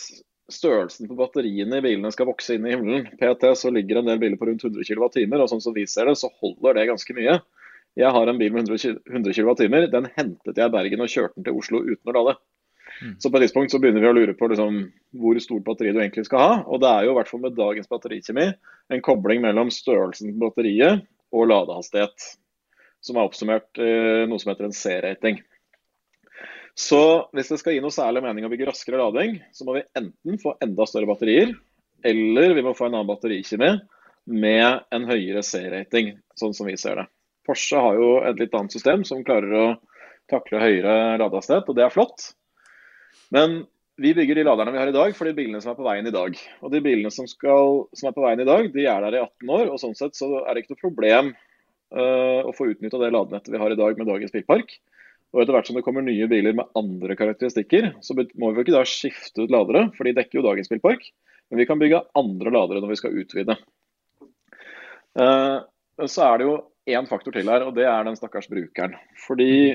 størrelsen 0.52 1.08
på 1.08 1.16
batteriene 1.18 1.80
i 1.80 1.84
bilene 1.84 2.12
skal 2.14 2.28
vokse 2.28 2.56
inn 2.56 2.64
i 2.68 2.72
himmelen. 2.72 3.10
PT 3.20 3.50
så 3.60 3.72
ligger 3.72 4.00
en 4.00 4.08
del 4.08 4.22
biler 4.22 4.40
på 4.40 4.48
rundt 4.48 4.64
100 4.64 4.86
kWt, 4.88 5.20
og 5.40 5.50
sånn 5.52 5.62
som 5.64 5.76
vi 5.76 5.84
ser 5.90 6.08
det, 6.08 6.16
så 6.20 6.32
holder 6.40 6.78
det 6.78 6.88
ganske 6.92 7.16
mye. 7.16 7.38
Jeg 8.00 8.10
har 8.16 8.30
en 8.30 8.40
bil 8.40 8.54
med 8.54 8.66
100 8.66 9.36
kWt. 9.36 9.68
Den 9.92 10.10
hentet 10.16 10.58
jeg 10.58 10.66
i 10.66 10.74
Bergen 10.74 11.04
og 11.04 11.12
kjørte 11.12 11.38
den 11.38 11.46
til 11.46 11.60
Oslo 11.60 11.82
uten 11.84 12.10
å 12.10 12.16
lade. 12.16 12.36
Mm. 13.02 13.14
Så 13.18 13.30
på 13.30 13.38
et 13.38 13.44
tidspunkt 13.46 13.74
så 13.74 13.80
begynner 13.82 14.04
vi 14.04 14.10
å 14.10 14.14
lure 14.16 14.34
på 14.38 14.48
liksom, 14.50 14.80
hvor 15.20 15.38
stort 15.42 15.66
batteri 15.66 15.92
du 15.94 16.00
egentlig 16.00 16.26
skal 16.28 16.42
ha. 16.42 16.52
Og 16.66 16.82
det 16.82 16.90
er 16.90 17.06
jo 17.06 17.14
i 17.14 17.18
hvert 17.18 17.30
fall 17.30 17.42
med 17.44 17.56
dagens 17.58 17.90
batterikjemi 17.90 18.48
en 18.94 19.04
kobling 19.04 19.42
mellom 19.44 19.72
størrelsen 19.74 20.34
på 20.34 20.48
batteriet 20.48 21.04
og 21.34 21.48
ladehastighet. 21.50 22.28
Som 23.04 23.18
er 23.18 23.28
oppsummert 23.28 23.82
eh, 23.82 24.24
noe 24.30 24.40
som 24.40 24.52
heter 24.52 24.68
en 24.68 24.76
C-rating. 24.76 25.42
Så 26.74 27.00
hvis 27.34 27.52
det 27.52 27.60
skal 27.60 27.76
gi 27.76 27.82
noe 27.82 27.94
særlig 27.94 28.24
mening 28.24 28.46
å 28.46 28.50
bygge 28.50 28.66
raskere 28.66 28.98
lading, 28.98 29.36
så 29.54 29.66
må 29.66 29.76
vi 29.76 29.84
enten 29.98 30.40
få 30.42 30.56
enda 30.64 30.86
større 30.90 31.08
batterier, 31.10 31.52
eller 32.04 32.54
vi 32.56 32.64
må 32.66 32.74
få 32.74 32.88
en 32.88 32.96
annen 32.96 33.08
batterikjemi 33.08 33.70
med 34.34 34.82
en 34.94 35.06
høyere 35.06 35.44
C-rating, 35.46 36.16
sånn 36.38 36.56
som 36.56 36.66
vi 36.66 36.76
ser 36.80 36.98
det. 36.98 37.06
Porsche 37.46 37.78
har 37.80 37.98
jo 38.00 38.08
et 38.24 38.40
litt 38.40 38.56
annet 38.56 38.74
system 38.74 39.04
som 39.06 39.22
klarer 39.26 39.54
å 39.54 39.66
takle 40.32 40.62
høyere 40.62 41.18
ladehastighet, 41.20 41.68
og 41.68 41.78
det 41.78 41.84
er 41.86 41.94
flott. 41.94 42.32
Men 43.34 43.62
vi 44.00 44.14
bygger 44.16 44.40
de 44.40 44.46
laderne 44.48 44.72
vi 44.74 44.80
har 44.80 44.90
i 44.90 44.96
dag 44.96 45.14
for 45.14 45.28
de 45.28 45.36
bilene 45.36 45.60
som 45.62 45.72
er 45.72 45.78
på 45.78 45.86
veien 45.86 46.08
i 46.08 46.14
dag. 46.14 46.38
Og 46.64 46.72
de 46.72 46.80
bilene 46.82 47.12
som, 47.14 47.28
skal, 47.30 47.84
som 47.94 48.10
er 48.10 48.16
på 48.16 48.24
veien 48.24 48.42
i 48.42 48.48
dag, 48.48 48.70
de 48.74 48.86
er 48.90 49.04
der 49.04 49.18
i 49.18 49.22
18 49.22 49.52
år. 49.58 49.68
og 49.70 49.78
Sånn 49.82 49.94
sett 49.98 50.18
så 50.18 50.30
er 50.42 50.50
det 50.50 50.64
ikke 50.64 50.74
noe 50.74 50.82
problem 50.82 51.30
uh, 51.94 52.40
å 52.48 52.54
få 52.56 52.72
utnytta 52.72 52.98
det 52.98 53.12
ladenettet 53.14 53.52
vi 53.54 53.60
har 53.62 53.74
i 53.74 53.78
dag 53.78 54.00
med 54.00 54.10
dagens 54.10 54.34
bilpark. 54.34 54.74
Og 55.34 55.42
etter 55.42 55.56
hvert 55.56 55.66
som 55.66 55.74
det 55.74 55.82
kommer 55.82 56.04
nye 56.06 56.28
biler 56.30 56.54
med 56.54 56.70
andre 56.78 57.16
karakteristikker, 57.18 57.90
så 58.06 58.14
må 58.14 58.52
vi 58.54 58.62
ikke 58.62 58.76
da 58.76 58.84
skifte 58.86 59.44
ut 59.44 59.52
ladere, 59.52 59.88
for 59.96 60.06
de 60.06 60.14
dekker 60.14 60.38
jo 60.38 60.44
dagens 60.46 60.70
bilpark. 60.70 61.08
Men 61.50 61.60
vi 61.60 61.66
kan 61.66 61.80
bygge 61.80 62.04
andre 62.16 62.52
ladere 62.54 62.82
når 62.82 62.92
vi 62.92 62.98
skal 63.00 63.18
utvide. 63.18 63.56
Uh, 65.18 65.58
så 66.06 66.28
er 66.28 66.38
det 66.38 66.46
jo 66.46 66.54
én 66.94 67.08
faktor 67.10 67.34
til 67.34 67.50
her, 67.50 67.66
og 67.66 67.74
det 67.74 67.88
er 67.90 68.06
den 68.06 68.16
stakkars 68.18 68.46
brukeren. 68.50 68.94
Fordi 69.26 69.74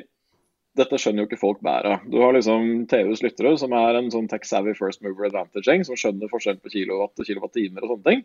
dette 0.79 0.99
skjønner 1.01 1.23
jo 1.23 1.29
ikke 1.29 1.41
folk 1.41 1.61
bæret. 1.65 2.05
Du 2.07 2.19
har 2.23 2.33
liksom 2.35 2.85
TVs 2.89 3.23
lyttere, 3.25 3.55
som 3.59 3.73
er 3.75 3.99
en 3.99 4.11
sånn 4.13 4.29
tech-savvy 4.31 4.75
first 4.77 5.03
mover 5.03 5.27
advantage 5.27 5.81
som 5.87 5.97
skjønner 5.99 6.31
forskjell 6.31 6.59
på 6.61 6.71
kilowatt 6.71 7.19
og 7.19 7.27
kilowattimer 7.27 7.83
og 7.83 7.95
sånne 7.95 8.07
ting. 8.07 8.23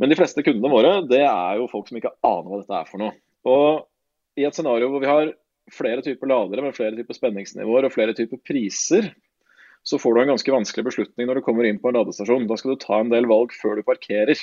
Men 0.00 0.12
de 0.12 0.18
fleste 0.18 0.44
kundene 0.44 0.72
våre 0.72 0.92
det 1.08 1.22
er 1.24 1.60
jo 1.60 1.70
folk 1.70 1.88
som 1.88 2.00
ikke 2.00 2.14
aner 2.26 2.48
hva 2.50 2.60
dette 2.60 2.80
er 2.80 2.90
for 2.90 3.02
noe. 3.02 3.14
Og 3.48 4.40
I 4.40 4.46
et 4.48 4.56
scenario 4.56 4.90
hvor 4.90 5.04
vi 5.04 5.10
har 5.10 5.32
flere 5.72 6.04
typer 6.04 6.30
ladere 6.30 6.64
med 6.64 6.76
flere 6.76 6.96
typer 6.98 7.16
spenningsnivåer 7.16 7.88
og 7.88 7.94
flere 7.94 8.14
typer 8.16 8.40
priser, 8.44 9.12
så 9.82 9.98
får 9.98 10.14
du 10.14 10.22
en 10.22 10.32
ganske 10.34 10.54
vanskelig 10.54 10.86
beslutning 10.86 11.26
når 11.28 11.40
du 11.40 11.46
kommer 11.46 11.66
inn 11.66 11.80
på 11.82 11.90
en 11.90 11.98
ladestasjon. 11.98 12.46
Da 12.50 12.58
skal 12.60 12.74
du 12.74 12.82
ta 12.82 13.00
en 13.02 13.10
del 13.10 13.26
valg 13.30 13.54
før 13.58 13.80
du 13.80 13.86
parkerer. 13.86 14.38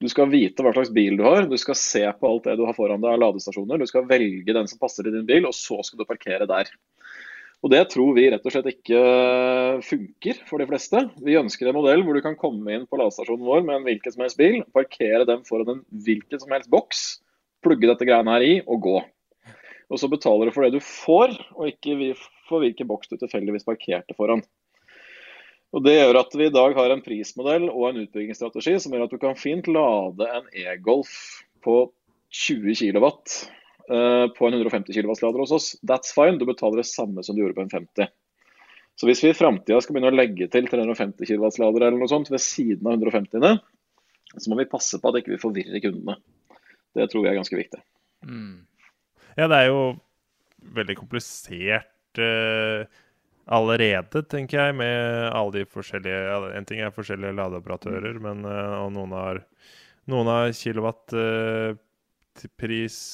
Du 0.00 0.08
skal 0.12 0.28
vite 0.28 0.64
hva 0.64 0.74
slags 0.76 0.92
bil 0.92 1.16
du 1.16 1.24
har, 1.24 1.46
du 1.48 1.56
skal 1.60 1.76
se 1.78 2.02
på 2.04 2.28
alt 2.28 2.48
det 2.48 2.56
du 2.60 2.66
har 2.68 2.76
foran 2.76 3.00
deg 3.00 3.14
av 3.14 3.20
ladestasjoner. 3.22 3.80
Du 3.80 3.88
skal 3.88 4.08
velge 4.08 4.56
den 4.56 4.68
som 4.68 4.80
passer 4.80 5.04
til 5.06 5.14
din 5.14 5.28
bil, 5.28 5.48
og 5.48 5.56
så 5.56 5.80
skal 5.84 6.00
du 6.00 6.08
parkere 6.08 6.48
der. 6.48 6.72
Og 7.64 7.72
Det 7.72 7.80
tror 7.90 8.12
vi 8.14 8.26
rett 8.30 8.44
og 8.44 8.52
slett 8.52 8.68
ikke 8.70 9.00
funker 9.82 10.40
for 10.48 10.60
de 10.60 10.68
fleste. 10.68 11.00
Vi 11.24 11.38
ønsker 11.40 11.70
en 11.70 11.78
modell 11.78 12.04
hvor 12.04 12.16
du 12.16 12.22
kan 12.24 12.36
komme 12.38 12.76
inn 12.76 12.84
på 12.88 13.00
ladestasjonen 13.00 13.46
vår 13.48 13.64
med 13.64 13.78
en 13.78 13.86
hvilken 13.88 14.14
som 14.14 14.24
helst 14.26 14.40
bil, 14.40 14.60
parkere 14.76 15.24
den 15.28 15.44
foran 15.48 15.78
en 15.78 15.84
hvilken 16.04 16.42
som 16.42 16.52
helst 16.52 16.70
boks, 16.72 17.06
plugge 17.64 17.88
dette 17.88 18.06
greiene 18.06 18.36
her 18.36 18.44
i 18.44 18.54
og 18.68 18.84
gå. 18.84 18.98
Og 19.86 20.00
Så 20.00 20.10
betaler 20.10 20.48
du 20.48 20.54
for 20.54 20.66
det 20.66 20.74
du 20.74 20.82
får, 20.82 21.34
og 21.54 21.68
ikke 21.70 22.14
for 22.48 22.62
hvilken 22.62 22.88
boks 22.88 23.10
du 23.10 23.18
tilfeldigvis 23.20 23.66
parkerte 23.66 24.16
foran. 24.18 24.42
Og 25.74 25.82
Det 25.84 25.96
gjør 25.96 26.20
at 26.22 26.34
vi 26.34 26.46
i 26.48 26.54
dag 26.54 26.74
har 26.78 26.92
en 26.92 27.02
prismodell 27.04 27.68
og 27.68 27.90
en 27.90 28.00
utbyggingsstrategi 28.04 28.78
som 28.82 28.94
gjør 28.94 29.06
at 29.06 29.14
du 29.14 29.20
kan 29.22 29.38
fint 29.38 29.66
lade 29.70 30.28
en 30.38 30.46
e-Golf 30.54 31.12
på 31.62 31.90
20 32.32 32.74
kW 32.78 33.06
uh, 33.06 34.26
på 34.34 34.48
en 34.48 34.56
150 34.58 34.94
kW-lader 34.94 35.42
hos 35.42 35.54
oss. 35.54 35.68
That's 35.86 36.14
fine, 36.14 36.38
du 36.38 36.46
betaler 36.48 36.82
det 36.82 36.90
samme 36.90 37.22
som 37.26 37.36
du 37.36 37.42
gjorde 37.42 37.58
på 37.58 37.66
en 37.66 37.74
50. 37.74 38.10
Så 38.96 39.08
hvis 39.08 39.20
vi 39.24 39.30
i 39.30 39.36
framtida 39.36 39.78
skal 39.84 39.96
begynne 39.96 40.14
å 40.14 40.16
legge 40.16 40.48
til 40.48 40.70
350 40.70 41.28
kW-ladere 41.28 41.90
eller 41.90 42.00
noe 42.00 42.10
sånt 42.10 42.30
ved 42.32 42.40
siden 42.40 42.86
av 42.88 42.96
150-ene, 42.96 43.58
så 44.36 44.50
må 44.50 44.58
vi 44.58 44.70
passe 44.70 44.98
på 45.00 45.10
at 45.10 45.20
ikke 45.20 45.34
vi 45.34 45.36
ikke 45.36 45.44
forvirrer 45.44 45.84
kundene. 45.84 46.16
Det 46.96 47.10
tror 47.12 47.26
vi 47.26 47.30
er 47.30 47.36
ganske 47.36 47.58
viktig. 47.58 47.82
Mm. 48.24 48.64
Ja, 49.36 49.44
det 49.52 49.56
er 49.56 49.66
jo 49.68 49.80
veldig 50.76 50.94
komplisert 50.96 52.20
uh, 52.20 52.86
allerede, 53.52 54.22
tenker 54.30 54.56
jeg, 54.62 54.76
med 54.78 55.28
alle 55.28 55.52
de 55.58 55.64
forskjellige 55.68 56.52
En 56.56 56.64
ting 56.68 56.80
er 56.80 56.94
forskjellige 56.94 57.36
ladeoperatører, 57.36 58.16
men 58.22 58.44
uh, 58.48 58.86
og 58.86 58.92
noen 58.96 59.12
har 59.16 59.36
noen 60.06 60.26
har 60.30 60.52
kilowattpris, 60.54 61.76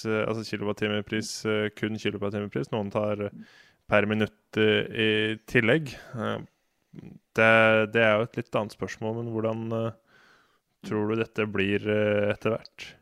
uh, 0.07 0.23
altså 0.29 0.43
kilowattimepris, 0.47 1.31
kun 1.79 1.99
kilowattimepris. 1.99 2.71
Noen 2.71 2.91
tar 2.95 3.17
per 3.91 4.07
minutt 4.07 4.57
i 4.57 5.37
tillegg. 5.49 5.85
Det, 7.33 7.53
det, 7.95 8.03
er 8.05 8.15
jo 8.15 8.27
et 8.29 8.37
litt 8.39 8.57
annet 8.61 8.77
spørsmål, 8.77 9.13
men 9.19 9.33
hvordan 9.33 9.61
tror 10.87 11.03
du 11.09 11.15
dette 11.19 11.43
blir 11.49 11.81
etter 11.89 12.51
hvert? 12.55 13.02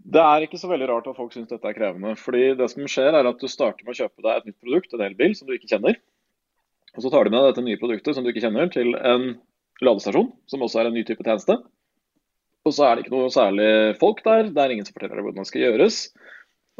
Det 0.00 0.20
er 0.22 0.46
ikke 0.46 0.58
så 0.58 0.70
veldig 0.70 0.88
rart 0.88 1.08
at 1.10 1.18
folk 1.18 1.34
syns 1.34 1.50
dette 1.50 1.66
er 1.66 1.76
krevende. 1.76 2.14
fordi 2.16 2.54
det 2.56 2.70
som 2.72 2.86
skjer 2.88 3.14
er 3.14 3.26
at 3.28 3.40
Du 3.40 3.48
starter 3.48 3.84
med 3.84 3.92
å 3.92 4.00
kjøpe 4.00 4.22
deg 4.22 4.36
et 4.36 4.46
nytt 4.48 4.60
produkt, 4.60 4.94
en 4.94 5.04
elbil, 5.06 5.34
som 5.36 5.46
du 5.46 5.54
ikke 5.54 5.68
kjenner. 5.68 6.00
Og 6.96 7.02
Så 7.02 7.10
tar 7.10 7.24
du 7.24 7.30
med 7.30 7.42
deg 7.42 7.52
dette 7.52 7.66
nye 7.66 7.80
produktet 7.80 8.14
som 8.14 8.24
du 8.24 8.30
ikke 8.30 8.42
kjenner, 8.42 8.70
til 8.72 8.94
en 8.96 9.36
ladestasjon, 9.80 10.32
som 10.46 10.62
også 10.62 10.80
er 10.80 10.90
en 10.90 10.96
ny 10.96 11.04
type 11.04 11.22
tjeneste. 11.22 11.58
Og 12.66 12.74
så 12.76 12.84
er 12.84 12.96
det 12.96 13.04
ikke 13.04 13.14
noe 13.16 13.30
særlig 13.32 13.68
folk 14.00 14.20
der, 14.24 14.50
det 14.52 14.60
er 14.60 14.74
ingen 14.74 14.84
som 14.84 14.96
forteller 14.96 15.16
deg 15.20 15.24
hvordan 15.24 15.44
det 15.44 15.48
skal 15.48 15.64
gjøres. 15.64 16.00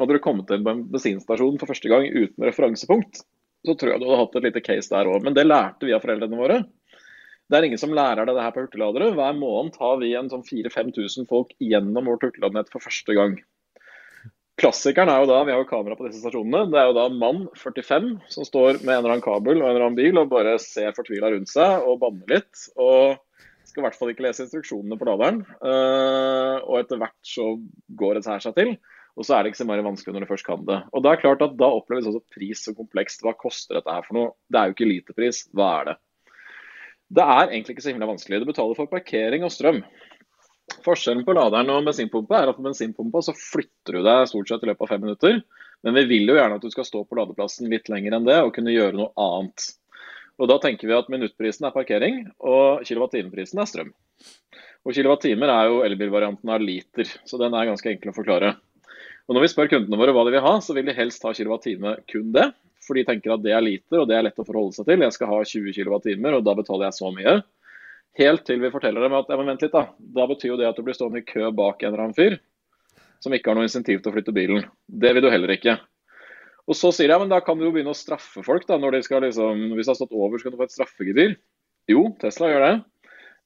Hadde 0.01 0.17
du 0.17 0.23
kommet 0.23 0.51
inn 0.53 0.65
på 0.65 0.73
en 0.73 0.83
bensinstasjon 0.91 1.57
for 1.61 1.69
første 1.69 1.89
gang 1.89 2.05
uten 2.09 2.45
referansepunkt, 2.45 3.23
så 3.65 3.75
tror 3.77 3.93
jeg 3.93 4.01
du 4.01 4.07
hadde 4.09 4.21
hatt 4.21 4.37
et 4.37 4.45
lite 4.47 4.63
case 4.65 4.89
der 4.89 5.09
òg. 5.09 5.25
Men 5.25 5.37
det 5.37 5.45
lærte 5.47 5.85
vi 5.85 5.93
av 5.93 6.01
foreldrene 6.03 6.37
våre. 6.37 6.61
Det 7.51 7.57
er 7.59 7.65
ingen 7.67 7.79
som 7.81 7.91
lærer 7.91 8.23
deg 8.23 8.37
det 8.37 8.43
her 8.45 8.53
på 8.55 8.61
hurtigladere. 8.63 9.09
Hver 9.17 9.33
måned 9.35 9.73
tar 9.75 9.97
vi 9.99 10.13
en 10.15 10.29
sånn 10.31 10.45
4000-5000 10.47 11.27
folk 11.27 11.49
gjennom 11.59 12.07
vårt 12.07 12.23
hurtigladenett 12.23 12.71
for 12.71 12.83
første 12.83 13.15
gang. 13.17 13.33
Klassikeren 14.61 15.09
er 15.11 15.23
jo 15.23 15.27
da, 15.27 15.41
vi 15.43 15.51
har 15.51 15.59
jo 15.59 15.67
kamera 15.67 15.97
på 15.97 16.05
disse 16.05 16.21
stasjonene, 16.21 16.69
det 16.71 16.79
er 16.79 16.91
jo 16.91 16.95
da 16.95 17.07
mann 17.11 17.47
45 17.57 18.11
som 18.29 18.45
står 18.45 18.79
med 18.83 18.93
en 18.93 18.99
eller 18.99 19.15
annen 19.15 19.25
kabel 19.25 19.57
og 19.57 19.65
en 19.65 19.71
eller 19.73 19.85
annen 19.87 19.97
bil 19.97 20.21
og 20.21 20.29
bare 20.31 20.53
ser 20.61 20.93
fortvila 20.95 21.31
rundt 21.33 21.51
seg 21.51 21.87
og 21.87 21.99
banner 22.03 22.35
litt. 22.35 22.67
Og 22.79 23.17
skal 23.67 23.81
i 23.81 23.85
hvert 23.87 23.97
fall 23.97 24.11
ikke 24.13 24.25
lese 24.27 24.45
instruksjonene 24.45 24.99
på 24.99 25.07
laderen. 25.07 25.41
Uh, 25.63 26.59
og 26.67 26.77
etter 26.81 26.99
hvert 27.01 27.19
så 27.25 27.47
går 27.99 28.19
det 28.19 28.25
seg 28.27 28.55
til. 28.55 28.75
Og 29.19 29.27
så 29.27 29.35
er 29.35 29.43
det 29.43 29.51
ikke 29.51 29.61
så 29.63 29.67
mye 29.67 29.83
vanskelig 29.83 30.15
når 30.15 30.23
du 30.23 30.29
først 30.29 30.47
kan 30.47 30.63
det. 30.67 30.79
Og 30.95 31.03
det 31.03 31.11
er 31.11 31.19
klart 31.23 31.43
at 31.43 31.57
Da 31.59 31.67
oppleves 31.67 32.07
også 32.07 32.23
pris 32.31 32.63
så 32.63 32.75
komplekst. 32.77 33.25
Hva 33.25 33.35
koster 33.39 33.79
dette 33.79 33.91
her 33.91 34.07
for 34.07 34.17
noe? 34.17 34.33
Det 34.47 34.59
er 34.59 34.69
jo 34.69 34.77
ikke 34.77 34.87
literpris. 34.87 35.43
Hva 35.55 35.67
er 35.81 35.89
det? 35.91 35.97
Det 37.11 37.23
er 37.23 37.49
egentlig 37.49 37.75
ikke 37.75 37.83
så 37.83 37.91
himla 37.91 38.07
vanskelig. 38.07 38.39
Du 38.39 38.47
betaler 38.47 38.77
for 38.77 38.87
parkering 38.91 39.43
og 39.43 39.51
strøm. 39.51 39.81
Forskjellen 40.85 41.25
på 41.27 41.33
laderen 41.35 41.71
og 41.73 41.83
bensinpumpa 41.89 42.37
er 42.39 42.51
at 42.51 42.55
på 42.55 42.63
bensinpumpa 42.63 43.23
så 43.25 43.33
flytter 43.35 43.97
du 43.97 44.05
deg 44.05 44.29
stort 44.29 44.47
sett 44.47 44.63
i 44.63 44.69
løpet 44.69 44.85
av 44.85 44.93
fem 44.93 45.03
minutter. 45.03 45.41
Men 45.83 45.97
vi 45.97 46.05
vil 46.07 46.31
jo 46.31 46.37
gjerne 46.37 46.55
at 46.55 46.63
du 46.63 46.71
skal 46.71 46.87
stå 46.87 47.03
på 47.03 47.17
ladeplassen 47.19 47.67
litt 47.71 47.91
lenger 47.91 48.15
enn 48.15 48.29
det 48.29 48.39
og 48.45 48.53
kunne 48.55 48.71
gjøre 48.71 48.95
noe 48.95 49.11
annet. 49.19 49.67
Og 50.39 50.47
Da 50.49 50.57
tenker 50.63 50.87
vi 50.87 50.95
at 50.95 51.11
minuttprisen 51.11 51.67
er 51.67 51.75
parkering 51.75 52.23
og 52.39 52.85
kilowattimeprisen 52.87 53.59
er 53.59 53.69
strøm. 53.69 53.91
Og 54.87 54.95
Kilowattimer 54.95 55.51
er 55.53 55.67
jo 55.69 55.83
elbilvarianten 55.85 56.49
av 56.49 56.63
liter, 56.63 57.05
så 57.27 57.37
den 57.37 57.53
er 57.53 57.67
ganske 57.69 57.91
enkel 57.91 58.09
å 58.09 58.15
forklare. 58.15 58.55
Og 59.27 59.35
Når 59.35 59.43
vi 59.43 59.49
spør 59.51 59.69
kundene 59.75 59.99
våre 59.99 60.15
hva 60.15 60.23
de 60.25 60.33
vil 60.33 60.45
ha, 60.47 60.55
så 60.63 60.73
vil 60.73 60.87
de 60.87 60.95
helst 60.97 61.27
ha 61.27 61.33
kilowattime 61.35 61.99
kun 62.09 62.31
det 62.33 62.47
for 62.85 62.97
de 62.97 63.05
tenker 63.07 63.33
at 63.35 63.43
det 63.43 63.53
er 63.55 63.63
liter 63.63 64.01
og 64.01 64.07
det 64.09 64.17
er 64.17 64.25
lett 64.27 64.39
å 64.41 64.45
forholde 64.47 64.75
seg 64.77 64.87
til. 64.89 65.03
Jeg 65.05 65.15
skal 65.15 65.31
ha 65.31 65.41
20 65.53 65.75
kWt, 65.77 66.13
og 66.33 66.45
da 66.45 66.55
betaler 66.57 66.87
jeg 66.89 66.97
så 66.97 67.11
mye. 67.15 67.35
Helt 68.19 68.43
til 68.47 68.59
vi 68.59 68.71
forteller 68.73 69.05
dem 69.05 69.15
at 69.15 69.29
ja, 69.31 69.37
men 69.39 69.53
vent 69.53 69.61
litt 69.63 69.75
da, 69.75 69.85
da 70.17 70.25
betyr 70.27 70.53
jo 70.53 70.57
det 70.59 70.67
at 70.67 70.79
du 70.79 70.83
blir 70.83 70.97
stående 70.97 71.21
i 71.21 71.27
kø 71.27 71.51
bak 71.55 71.83
en 71.83 71.93
eller 71.93 72.07
annen 72.07 72.17
fyr 72.17 72.41
som 73.21 73.33
ikke 73.35 73.51
har 73.51 73.59
noe 73.59 73.67
insentiv 73.69 74.01
til 74.01 74.11
å 74.11 74.15
flytte 74.15 74.33
bilen. 74.35 74.65
Det 74.85 75.13
vil 75.13 75.23
du 75.23 75.29
heller 75.31 75.53
ikke. 75.53 75.77
Og 76.69 76.77
så 76.77 76.91
sier 76.95 77.11
jeg 77.11 77.21
men 77.21 77.31
da 77.31 77.41
kan 77.43 77.57
du 77.57 77.67
jo 77.67 77.73
begynne 77.73 77.93
å 77.93 77.97
straffe 77.97 78.43
folk. 78.45 78.65
da, 78.67 78.77
når 78.81 78.97
de 78.97 79.03
skal 79.05 79.23
liksom, 79.25 79.67
Hvis 79.75 79.87
det 79.87 79.93
har 79.93 79.99
stått 79.99 80.15
over, 80.15 80.37
så 80.37 80.47
kan 80.47 80.55
du 80.55 80.61
få 80.61 80.67
et 80.69 80.75
straffegebyr. 80.75 81.35
Jo, 81.89 82.09
Tesla 82.21 82.49
gjør 82.51 82.65
det. 82.65 82.73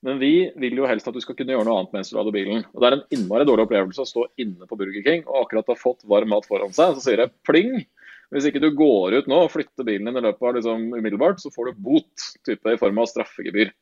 Men 0.05 0.19
vi 0.21 0.51
vil 0.61 0.77
jo 0.77 0.87
helst 0.87 1.07
at 1.07 1.15
du 1.15 1.21
skal 1.23 1.37
kunne 1.37 1.55
gjøre 1.55 1.65
noe 1.65 1.79
annet 1.79 1.95
mens 1.95 2.11
du 2.11 2.17
lader 2.17 2.35
bilen. 2.35 2.65
Og 2.75 2.81
Det 2.81 2.87
er 2.87 2.97
en 2.97 3.05
innmari 3.15 3.47
dårlig 3.47 3.65
opplevelse 3.65 4.03
å 4.03 4.09
stå 4.09 4.25
inne 4.41 4.67
på 4.69 4.77
Burger 4.77 5.05
King 5.05 5.23
og 5.25 5.45
akkurat 5.45 5.71
ha 5.71 5.77
fått 5.79 6.05
varm 6.07 6.29
mat 6.29 6.45
foran 6.47 6.75
seg. 6.75 6.95
Så 6.95 7.07
sier 7.07 7.23
det 7.23 7.31
pling, 7.47 7.87
hvis 8.33 8.47
ikke 8.49 8.61
du 8.63 8.71
går 8.77 9.19
ut 9.19 9.27
nå 9.29 9.41
og 9.45 9.51
flytter 9.53 9.85
bilen 9.87 10.09
din 10.09 10.19
i 10.19 10.23
løpet 10.25 10.47
av 10.49 10.55
liksom, 10.57 10.87
umiddelbart, 10.95 11.41
så 11.41 11.51
får 11.53 11.69
du 11.69 11.81
bot 11.87 12.29
type, 12.47 12.71
i 12.71 12.79
form 12.81 13.01
av 13.01 13.09
straffegebyr. 13.11 13.73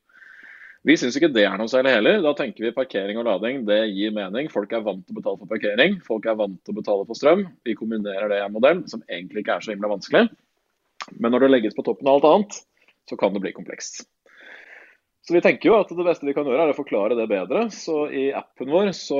Vi 0.83 0.97
syns 0.99 1.15
ikke 1.15 1.31
det 1.31 1.45
er 1.47 1.55
noe 1.55 1.71
særlig 1.71 1.93
heller. 1.95 2.17
Da 2.25 2.33
tenker 2.35 2.65
vi 2.65 2.73
parkering 2.75 3.19
og 3.21 3.27
lading, 3.29 3.61
det 3.69 3.79
gir 3.95 4.11
mening. 4.15 4.49
Folk 4.51 4.73
er 4.75 4.83
vant 4.83 5.05
til 5.07 5.15
å 5.15 5.21
betale 5.21 5.39
for 5.39 5.51
parkering, 5.51 5.95
folk 6.03 6.27
er 6.27 6.35
vant 6.39 6.57
til 6.59 6.75
å 6.75 6.79
betale 6.81 7.07
for 7.07 7.19
strøm. 7.19 7.45
Vi 7.63 7.77
kombinerer 7.79 8.27
det 8.31 8.41
i 8.41 8.43
en 8.43 8.55
modell 8.55 8.83
som 8.91 9.05
egentlig 9.07 9.45
ikke 9.45 9.55
er 9.55 9.63
så 9.63 9.71
himla 9.71 9.93
vanskelig. 9.93 10.27
Men 11.23 11.31
når 11.31 11.45
det 11.45 11.53
legges 11.53 11.77
på 11.77 11.85
toppen 11.87 12.09
av 12.11 12.19
alt 12.19 12.27
annet, 12.29 12.59
så 13.07 13.19
kan 13.19 13.31
det 13.35 13.43
bli 13.45 13.55
komplekst. 13.55 14.03
Så 15.23 15.31
vi 15.33 15.39
tenker 15.39 15.69
jo 15.69 15.75
at 15.79 15.91
det 15.95 16.03
beste 16.03 16.25
vi 16.27 16.33
kan 16.35 16.43
gjøre, 16.43 16.65
er 16.65 16.73
å 16.73 16.75
forklare 16.75 17.15
det 17.15 17.29
bedre. 17.31 17.61
Så 17.71 18.09
i 18.11 18.25
appen 18.35 18.67
vår 18.73 18.89
så 18.97 19.19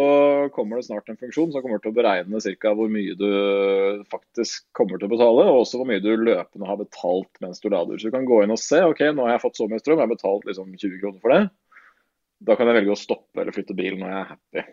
kommer 0.52 0.76
det 0.80 0.88
snart 0.90 1.08
en 1.08 1.20
funksjon 1.20 1.54
som 1.54 1.64
kommer 1.64 1.80
til 1.80 1.94
å 1.94 1.96
beregne 1.96 2.42
ca. 2.44 2.72
hvor 2.76 2.90
mye 2.92 3.14
du 3.16 4.04
faktisk 4.12 4.66
kommer 4.76 5.00
til 5.00 5.08
å 5.08 5.14
betale, 5.14 5.46
og 5.48 5.62
også 5.62 5.80
hvor 5.80 5.88
mye 5.88 6.04
du 6.04 6.10
løpende 6.20 6.68
har 6.68 6.82
betalt 6.82 7.40
mens 7.44 7.64
du 7.64 7.70
lader. 7.72 7.96
Så 7.96 8.12
du 8.12 8.16
kan 8.18 8.28
gå 8.28 8.42
inn 8.44 8.52
og 8.52 8.60
se 8.60 8.82
ok, 8.84 9.00
nå 9.16 9.24
har 9.24 9.38
jeg 9.38 9.44
fått 9.46 9.62
så 9.62 9.68
mye 9.72 9.80
strøm, 9.80 10.02
jeg 10.02 10.04
har 10.04 10.12
betalt 10.12 10.50
liksom 10.50 10.74
20 10.76 11.00
kroner 11.00 11.24
for 11.24 11.36
det. 11.36 11.44
Da 12.44 12.58
kan 12.60 12.68
jeg 12.68 12.78
velge 12.82 12.92
å 12.92 13.00
stoppe 13.00 13.40
eller 13.40 13.56
flytte 13.56 13.78
bilen 13.78 14.04
når 14.04 14.12
jeg 14.12 14.20
er 14.20 14.32
happy. 14.34 14.66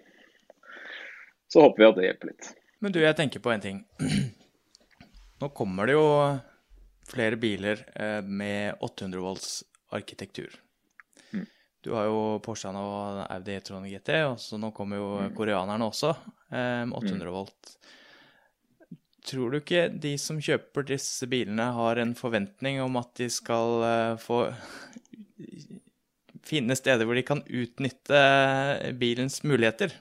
Så 1.51 1.63
håper 1.63 1.83
vi 1.83 1.87
at 1.93 2.01
det 2.01 2.09
hjelper 2.09 2.33
litt. 2.33 2.49
Men 2.83 2.97
du, 2.97 2.99
jeg 3.05 3.19
tenker 3.19 3.45
på 3.45 3.53
en 3.55 3.63
ting. 3.63 3.79
Nå 5.41 5.53
kommer 5.55 5.87
det 5.87 5.95
jo 5.95 6.09
flere 7.11 7.39
biler 7.39 7.85
eh, 7.95 8.19
med 8.27 8.83
800 8.83 9.23
volts 9.23 9.55
arkitektur. 9.95 10.59
Du 11.81 11.95
har 11.97 12.11
jo 12.11 12.39
Porsche 12.45 12.71
og 12.77 13.23
Audi 13.25 13.57
Tron 13.65 13.87
GT, 13.89 14.13
og 14.29 14.37
så 14.43 14.59
nå 14.61 14.69
kommer 14.77 15.01
jo 15.01 15.09
mm. 15.25 15.37
koreanerne 15.37 15.89
også 15.89 16.13
eh, 16.13 16.83
med 16.85 16.97
800 16.99 17.25
mm. 17.25 17.33
volt. 17.33 17.73
Tror 19.31 19.53
du 19.53 19.61
ikke 19.61 19.87
de 20.03 20.15
som 20.21 20.41
kjøper 20.43 20.87
disse 20.93 21.29
bilene, 21.31 21.71
har 21.77 22.01
en 22.01 22.13
forventning 22.17 22.81
om 22.85 23.01
at 23.01 23.13
de 23.21 23.31
skal 23.33 23.85
eh, 23.87 24.21
få 24.21 24.43
finne 26.51 26.77
steder 26.77 27.09
hvor 27.09 27.17
de 27.17 27.25
kan 27.25 27.45
utnytte 27.49 28.23
bilens 29.01 29.41
muligheter? 29.45 29.97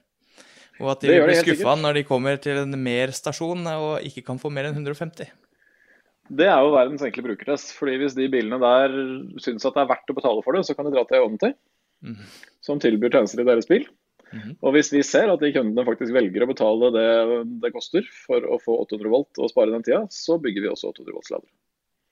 Og 0.80 0.94
at 0.94 1.04
de 1.04 1.16
blir 1.16 1.44
skuffa 1.44 1.76
når 1.80 2.00
de 2.00 2.08
kommer 2.08 2.40
til 2.40 2.62
en 2.62 2.76
mer 2.80 3.12
stasjon 3.16 3.68
og 3.72 4.06
ikke 4.08 4.24
kan 4.28 4.40
få 4.40 4.52
mer 4.52 4.70
enn 4.70 4.80
150? 4.80 5.32
Det 6.30 6.46
er 6.46 6.62
jo 6.62 6.76
verdens 6.76 7.04
enkle 7.06 7.26
brukertest. 7.26 7.74
fordi 7.78 7.98
Hvis 8.00 8.16
de 8.18 8.30
bilene 8.32 8.60
der 8.62 8.96
syns 9.42 9.66
at 9.66 9.76
det 9.76 9.84
er 9.84 9.92
verdt 9.92 10.14
å 10.14 10.18
betale 10.18 10.46
for 10.46 10.56
det, 10.56 10.64
så 10.68 10.76
kan 10.78 10.88
de 10.88 10.94
dra 10.94 11.04
til 11.10 11.26
Onty, 11.26 11.52
mm. 12.06 12.20
som 12.66 12.82
tilbyr 12.82 13.14
tjenester 13.14 13.44
i 13.44 13.48
deres 13.48 13.70
bil. 13.70 13.88
Mm. 14.30 14.52
Og 14.62 14.76
hvis 14.76 14.92
vi 14.94 15.02
ser 15.06 15.32
at 15.32 15.42
de 15.42 15.54
kundene 15.56 15.86
faktisk 15.88 16.14
velger 16.14 16.46
å 16.46 16.50
betale 16.52 16.92
det 16.94 17.08
det 17.64 17.72
koster 17.74 18.06
for 18.28 18.46
å 18.46 18.60
få 18.62 18.76
800 18.86 19.14
volt 19.14 19.42
og 19.42 19.50
spare 19.52 19.74
den 19.74 19.86
tida, 19.86 20.04
så 20.14 20.38
bygger 20.42 20.66
vi 20.66 20.72
også 20.74 20.92
800 20.92 21.16
volts 21.16 21.34
ladere. 21.34 21.52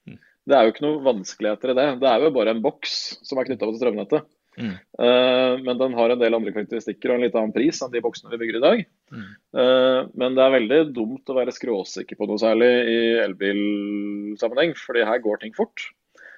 Mm. 0.10 0.18
Det 0.48 0.58
er 0.58 0.66
jo 0.66 0.74
ikke 0.74 0.88
noe 0.88 1.06
vanskeligheter 1.06 1.74
i 1.74 1.78
det. 1.78 1.88
Det 2.02 2.10
er 2.10 2.26
jo 2.26 2.34
bare 2.40 2.56
en 2.56 2.64
boks 2.64 2.98
som 3.28 3.38
er 3.38 3.50
knytta 3.50 3.70
til 3.70 3.80
strømnettet. 3.82 4.34
Mm. 4.58 4.74
Uh, 4.98 5.54
men 5.62 5.78
den 5.78 5.94
har 5.94 6.10
en 6.10 6.22
del 6.22 6.34
andre 6.34 6.54
karakteristikker 6.56 7.12
og 7.12 7.20
en 7.20 7.26
litt 7.28 7.36
annen 7.38 7.54
pris 7.54 7.78
enn 7.86 7.92
de 7.94 8.02
boksene 8.02 8.32
vi 8.32 8.40
bygger 8.42 8.58
i 8.58 8.64
dag. 8.64 8.82
Mm. 9.14 9.28
Uh, 9.54 10.00
men 10.18 10.38
det 10.38 10.44
er 10.44 10.56
veldig 10.56 10.80
dumt 10.96 11.30
å 11.30 11.38
være 11.38 11.54
skråsikker 11.54 12.18
på 12.18 12.30
noe 12.30 12.42
særlig 12.42 12.72
i 12.90 12.98
elbilsammenheng, 13.28 14.74
fordi 14.82 15.06
her 15.06 15.22
går 15.22 15.44
ting 15.44 15.54
fort. 15.58 15.92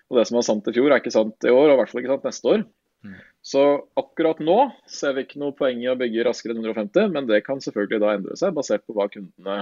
Og 0.10 0.20
det 0.20 0.28
som 0.28 0.40
var 0.40 0.48
sant 0.50 0.68
i 0.68 0.76
fjor, 0.76 0.92
er 0.92 1.00
ikke 1.00 1.16
sant 1.16 1.48
i 1.48 1.54
år, 1.54 1.70
og 1.70 1.78
i 1.78 1.80
hvert 1.80 1.94
fall 1.94 2.04
ikke 2.04 2.16
sant 2.18 2.28
neste 2.28 2.52
år. 2.52 2.68
Mm. 3.06 3.20
Så 3.42 3.64
akkurat 4.00 4.42
nå 4.44 4.58
ser 4.92 5.16
vi 5.16 5.24
ikke 5.26 5.40
noe 5.42 5.56
poeng 5.56 5.80
i 5.84 5.90
å 5.92 5.98
bygge 6.00 6.26
raskere 6.28 6.56
enn 6.56 6.64
150, 6.66 7.14
men 7.16 7.30
det 7.30 7.42
kan 7.46 7.62
selvfølgelig 7.64 8.02
da 8.04 8.16
endre 8.18 8.40
seg, 8.40 8.56
basert 8.58 8.84
på 8.86 8.96
hva 8.98 9.08
kundene 9.12 9.62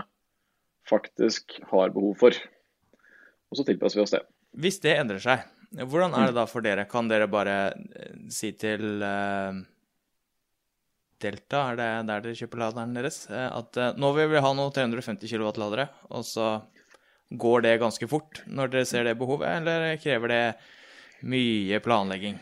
faktisk 0.89 1.60
har 1.70 1.94
behov 1.96 2.17
for. 2.20 2.36
Og 3.51 3.60
så 3.60 3.67
tilpasser 3.67 4.00
vi 4.00 4.06
oss 4.06 4.15
det. 4.15 4.24
Hvis 4.58 4.82
det 4.84 4.98
endrer 4.98 5.22
seg, 5.24 5.46
hvordan 5.77 6.15
er 6.17 6.32
det 6.32 6.38
da 6.39 6.46
for 6.50 6.65
dere? 6.65 6.88
Kan 6.89 7.10
dere 7.12 7.29
bare 7.29 7.58
eh, 7.75 8.13
si 8.34 8.53
til 8.60 9.03
uh, 9.03 9.53
Delta, 11.22 11.63
er 11.72 11.79
det 11.79 11.89
der 12.10 12.25
dere 12.25 12.39
kjøper 12.39 12.63
laderen 12.63 12.96
deres, 12.98 13.25
uh, 13.29 13.50
at 13.60 13.77
nå 14.00 14.12
vil 14.17 14.32
vi 14.34 14.44
ha 14.44 14.53
noe 14.58 14.74
350 14.74 15.29
kW-ladere, 15.29 15.89
og 16.10 16.25
så 16.25 16.56
går 17.29 17.65
det 17.67 17.79
ganske 17.84 18.08
fort 18.08 18.41
når 18.48 18.72
dere 18.74 18.88
ser 18.88 19.08
det 19.08 19.17
behovet, 19.20 19.50
eller 19.60 20.00
krever 20.01 20.34
det 20.34 20.44
mye 21.27 21.82
planlegging? 21.84 22.39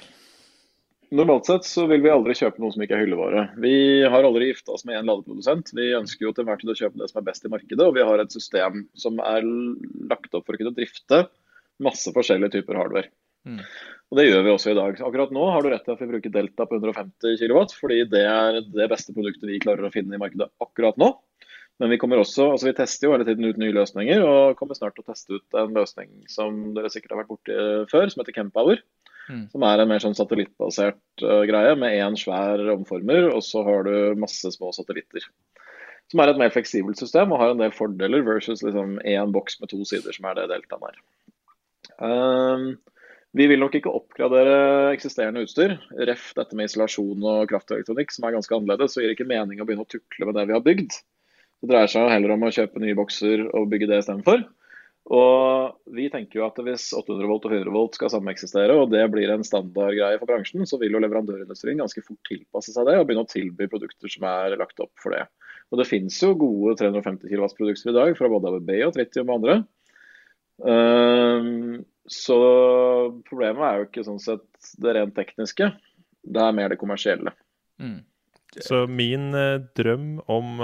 Normalt 1.15 1.47
sett 1.47 1.67
så 1.67 1.85
vil 1.87 2.01
vi 2.03 2.11
aldri 2.11 2.33
kjøpe 2.35 2.59
noe 2.59 2.73
som 2.73 2.81
ikke 2.83 2.97
er 2.97 3.05
hyllevare. 3.05 3.45
Vi 3.63 3.75
har 4.11 4.25
aldri 4.27 4.49
gifta 4.49 4.73
oss 4.75 4.83
med 4.87 4.97
én 4.99 5.07
ladeprodusent. 5.07 5.69
Vi 5.77 5.93
ønsker 5.95 6.27
jo 6.27 6.31
til 6.33 6.43
enhver 6.43 6.59
tid 6.59 6.71
å 6.73 6.75
kjøpe 6.75 6.99
det 6.99 7.07
som 7.11 7.21
er 7.21 7.27
best 7.29 7.45
i 7.47 7.51
markedet, 7.53 7.85
og 7.85 7.95
vi 7.95 8.03
har 8.03 8.19
et 8.19 8.35
system 8.35 8.81
som 8.99 9.21
er 9.23 9.45
lagt 10.11 10.35
opp 10.35 10.43
for 10.43 10.57
å 10.57 10.59
kunne 10.59 10.75
drifte 10.75 11.21
masse 11.85 12.11
forskjellige 12.15 12.57
typer 12.57 12.79
hardware. 12.81 13.11
Mm. 13.45 13.61
Og 14.11 14.19
Det 14.19 14.25
gjør 14.27 14.43
vi 14.43 14.51
også 14.53 14.73
i 14.73 14.77
dag. 14.77 14.99
Akkurat 15.07 15.31
nå 15.35 15.45
har 15.53 15.63
du 15.63 15.69
rett 15.71 15.85
til 15.85 15.95
at 15.95 16.03
vi 16.03 16.09
bruker 16.09 16.33
Delta 16.33 16.67
på 16.67 16.81
150 16.81 17.39
kW, 17.39 17.61
fordi 17.79 18.01
det 18.11 18.25
er 18.27 18.59
det 18.65 18.89
beste 18.91 19.15
produktet 19.15 19.47
vi 19.49 19.61
klarer 19.63 19.87
å 19.87 19.93
finne 19.93 20.17
i 20.17 20.21
markedet 20.21 20.49
akkurat 20.61 20.99
nå. 20.99 21.13
Men 21.79 21.91
vi 21.91 21.99
kommer 21.99 22.21
også, 22.21 22.51
altså 22.53 22.69
vi 22.69 22.75
tester 22.75 23.07
jo 23.07 23.15
hele 23.15 23.25
tiden 23.27 23.47
ut 23.47 23.57
nye 23.59 23.75
løsninger, 23.75 24.23
og 24.23 24.59
kommer 24.59 24.77
snart 24.77 24.95
til 24.95 25.03
å 25.03 25.09
teste 25.11 25.39
ut 25.39 25.57
en 25.59 25.75
løsning 25.75 26.11
som 26.31 26.73
dere 26.75 26.91
sikkert 26.91 27.15
har 27.15 27.23
vært 27.23 27.33
borti 27.33 27.57
før, 27.91 28.11
som 28.11 28.23
heter 28.23 28.35
Campower. 28.37 28.79
Mm. 28.79 29.04
Som 29.25 29.65
er 29.65 29.81
en 29.81 29.89
mer 29.89 30.03
sånn 30.03 30.17
satellittbasert 30.17 31.25
uh, 31.25 31.43
greie 31.49 31.75
med 31.81 31.97
én 31.97 32.17
svær 32.19 32.61
omformer, 32.75 33.29
og 33.33 33.41
så 33.45 33.63
har 33.65 33.87
du 33.87 34.21
masse 34.21 34.51
små 34.53 34.71
satellitter. 34.75 35.25
Som 36.11 36.21
er 36.21 36.31
et 36.31 36.41
mer 36.41 36.53
fleksibelt 36.53 36.99
system 37.01 37.33
og 37.33 37.41
har 37.41 37.53
en 37.53 37.61
del 37.63 37.73
fordeler 37.73 38.25
versus 38.25 38.61
liksom 38.61 38.99
boks 39.33 39.57
med 39.61 39.71
to 39.71 39.81
sider, 39.89 40.13
som 40.13 40.27
er 40.29 40.37
det 40.37 40.49
deltaen 40.53 40.85
er. 40.91 40.99
Um, 41.97 42.67
vi 43.35 43.47
vil 43.51 43.59
nok 43.59 43.73
ikke 43.75 43.91
oppgradere 43.91 44.93
eksisterende 44.93 45.43
utstyr. 45.43 45.75
Ref 46.07 46.29
dette 46.37 46.55
med 46.55 46.69
isolasjon 46.69 47.25
og 47.25 47.49
kraftelektronikk, 47.51 48.13
som 48.15 48.27
er 48.27 48.37
ganske 48.37 48.55
annerledes. 48.55 48.93
Så 48.93 49.01
gir 49.01 49.11
det 49.11 49.17
ikke 49.17 49.27
mening 49.27 49.59
å 49.59 49.67
begynne 49.67 49.83
å 49.83 49.91
tukle 49.91 50.29
med 50.29 50.37
det 50.39 50.45
vi 50.47 50.55
har 50.55 50.63
bygd. 50.63 50.95
Det 51.59 51.71
dreier 51.71 51.91
seg 51.91 52.07
heller 52.13 52.35
om 52.35 52.45
å 52.47 52.53
kjøpe 52.55 52.83
nye 52.83 52.95
bokser 52.95 53.43
og 53.49 53.67
bygge 53.73 53.89
det 53.91 53.99
istedenfor. 54.03 54.45
Og 55.13 55.75
vi 55.93 56.07
tenker 56.09 56.39
jo 56.39 56.45
at 56.47 56.57
hvis 56.65 56.87
800 56.97 57.27
volt 57.29 57.43
og 57.45 57.51
400 57.53 57.73
volt 57.75 57.97
skal 57.97 58.09
sameksistere, 58.09 58.73
og 58.73 58.89
det 58.89 59.03
blir 59.13 59.29
en 59.29 59.45
standardgreie 59.45 60.17
for 60.17 60.29
bransjen, 60.31 60.65
så 60.65 60.79
vil 60.81 60.97
jo 60.97 61.01
leverandørindustrien 61.03 61.83
ganske 61.83 62.01
fort 62.07 62.21
tilpasse 62.25 62.73
seg 62.73 62.87
det 62.89 62.95
og 62.97 63.05
begynne 63.05 63.25
å 63.27 63.29
tilby 63.29 63.67
produkter 63.69 64.09
som 64.09 64.25
er 64.31 64.57
lagt 64.57 64.81
opp 64.81 64.93
for 65.01 65.13
det. 65.13 65.27
Og 65.69 65.81
det 65.81 65.87
finnes 65.89 66.17
jo 66.23 66.33
gode 66.41 66.73
350 66.81 67.29
kW-produkter 67.29 67.93
i 67.93 67.97
dag 67.99 68.17
fra 68.17 68.31
både 68.33 68.55
ABB 68.55 68.71
og 68.87 68.95
Tritium 68.95 69.29
og 69.29 69.37
andre. 69.37 69.59
Um, 70.65 71.83
så 72.09 72.39
problemet 73.29 73.65
er 73.67 73.77
jo 73.77 73.87
ikke 73.89 74.05
sånn 74.07 74.21
sett 74.23 74.73
det 74.81 74.95
rent 74.97 75.13
tekniske, 75.17 75.69
det 76.25 76.41
er 76.41 76.57
mer 76.57 76.73
det 76.73 76.81
kommersielle. 76.81 77.33
Mm. 77.77 77.99
Så 78.55 78.85
min 78.87 79.33
eh, 79.35 79.61
drøm 79.75 80.21
om 80.31 80.61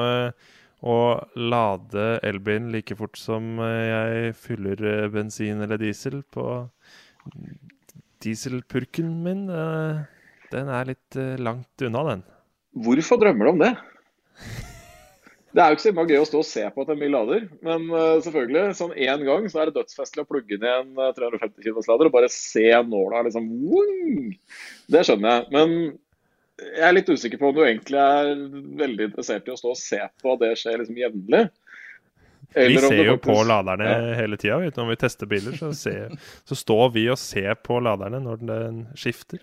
å 0.81 0.97
lade 1.37 2.05
elbilen 2.25 2.71
like 2.73 2.95
fort 2.97 3.19
som 3.19 3.59
eh, 3.61 3.85
jeg 3.91 4.33
fyller 4.41 4.81
eh, 4.81 5.09
bensin 5.13 5.61
eller 5.61 5.77
diesel 5.81 6.21
på 6.33 6.65
dieselpurken 8.21 9.13
min, 9.25 9.45
eh, 9.49 10.01
den 10.51 10.73
er 10.73 10.89
litt 10.89 11.21
langt 11.41 11.85
unna, 11.85 12.03
den. 12.09 12.27
Hvorfor 12.85 13.21
drømmer 13.21 13.47
du 13.47 13.51
om 13.53 13.61
det? 13.61 13.71
Det 15.51 15.59
er 15.59 15.71
jo 15.71 15.75
ikke 15.75 15.83
så 15.83 16.05
gøy 16.07 16.19
å 16.21 16.27
stå 16.27 16.41
og 16.41 16.47
se 16.47 16.61
på 16.71 16.83
at 16.83 16.91
en 16.93 16.99
bil 17.01 17.11
lader, 17.11 17.47
men 17.65 17.89
selvfølgelig, 18.23 18.75
sånn 18.77 18.93
én 18.95 19.25
gang 19.27 19.49
så 19.51 19.61
er 19.61 19.69
det 19.69 19.81
dødsfestlig 19.81 20.23
å 20.23 20.29
plugge 20.29 20.55
i 20.55 20.69
en 20.69 20.93
350 20.95 21.49
eh, 21.49 21.65
kW-lader 21.65 22.07
og 22.07 22.15
bare 22.15 22.29
se 22.31 22.69
nåla 22.87 23.25
liksom 23.27 23.49
Det 24.91 25.03
skjønner 25.07 25.35
jeg. 25.35 25.49
Men 25.51 25.75
jeg 26.61 26.85
er 26.87 26.95
litt 26.95 27.09
usikker 27.09 27.41
på 27.41 27.49
om 27.49 27.57
du 27.57 27.63
egentlig 27.65 27.99
er 27.99 28.31
veldig 28.81 29.09
interessert 29.09 29.49
i 29.49 29.53
å 29.53 29.59
stå 29.59 29.73
og 29.73 29.79
se 29.79 29.99
på 30.21 30.33
at 30.35 30.41
det 30.43 30.53
skjer 30.61 30.81
liksom 30.81 30.99
jevnlig. 31.01 31.45
Vi 32.53 32.77
ser 32.77 33.05
jo 33.05 33.13
faktisk... 33.15 33.23
på 33.29 33.43
laderne 33.47 33.85
ja. 33.87 33.99
hele 34.17 34.37
tida. 34.37 34.57
Når 34.75 34.89
vi 34.89 34.95
tester 34.99 35.29
biler, 35.29 35.55
så, 35.55 35.69
ser, 35.77 36.15
så, 36.43 36.57
står 36.57 36.89
vi 36.97 37.05
og 37.11 37.19
ser 37.19 37.53
på 37.63 37.79
laderne 37.83 38.19
når 38.23 38.41
den 38.43 38.81
skifter. 38.99 39.39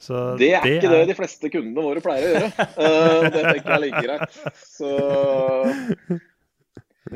Så 0.00 0.34
det 0.40 0.50
er 0.58 0.66
det 0.66 0.74
ikke 0.76 0.90
er... 0.90 0.98
det 0.98 1.12
de 1.14 1.16
fleste 1.22 1.52
kundene 1.52 1.86
våre 1.86 2.02
pleier 2.04 2.26
å 2.26 2.34
gjøre. 2.34 2.66
Uh, 2.76 3.30
det 3.30 3.44
tenker 3.46 3.64
jeg 3.64 3.78
er 3.78 3.84
like 3.86 4.04
greit. 4.04 4.36
Så 4.68 4.92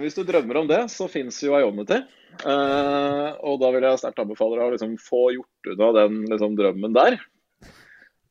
hvis 0.00 0.16
du 0.16 0.25
drømmer 0.26 0.62
om 0.62 0.70
det, 0.70 0.80
så 0.94 1.11
fins 1.12 1.42
jo 1.44 1.58
Ionity. 1.58 2.00
Uh, 2.40 3.37
og 3.46 3.61
da 3.61 3.68
vil 3.75 3.84
jeg 3.84 4.00
sterkt 4.00 4.25
anbefale 4.25 4.56
deg 4.58 4.64
å 4.66 4.75
liksom 4.75 4.96
få 5.02 5.26
gjort 5.37 5.75
unna 5.75 5.92
den 6.00 6.25
liksom, 6.32 6.56
drømmen 6.58 6.96
der. 6.96 7.20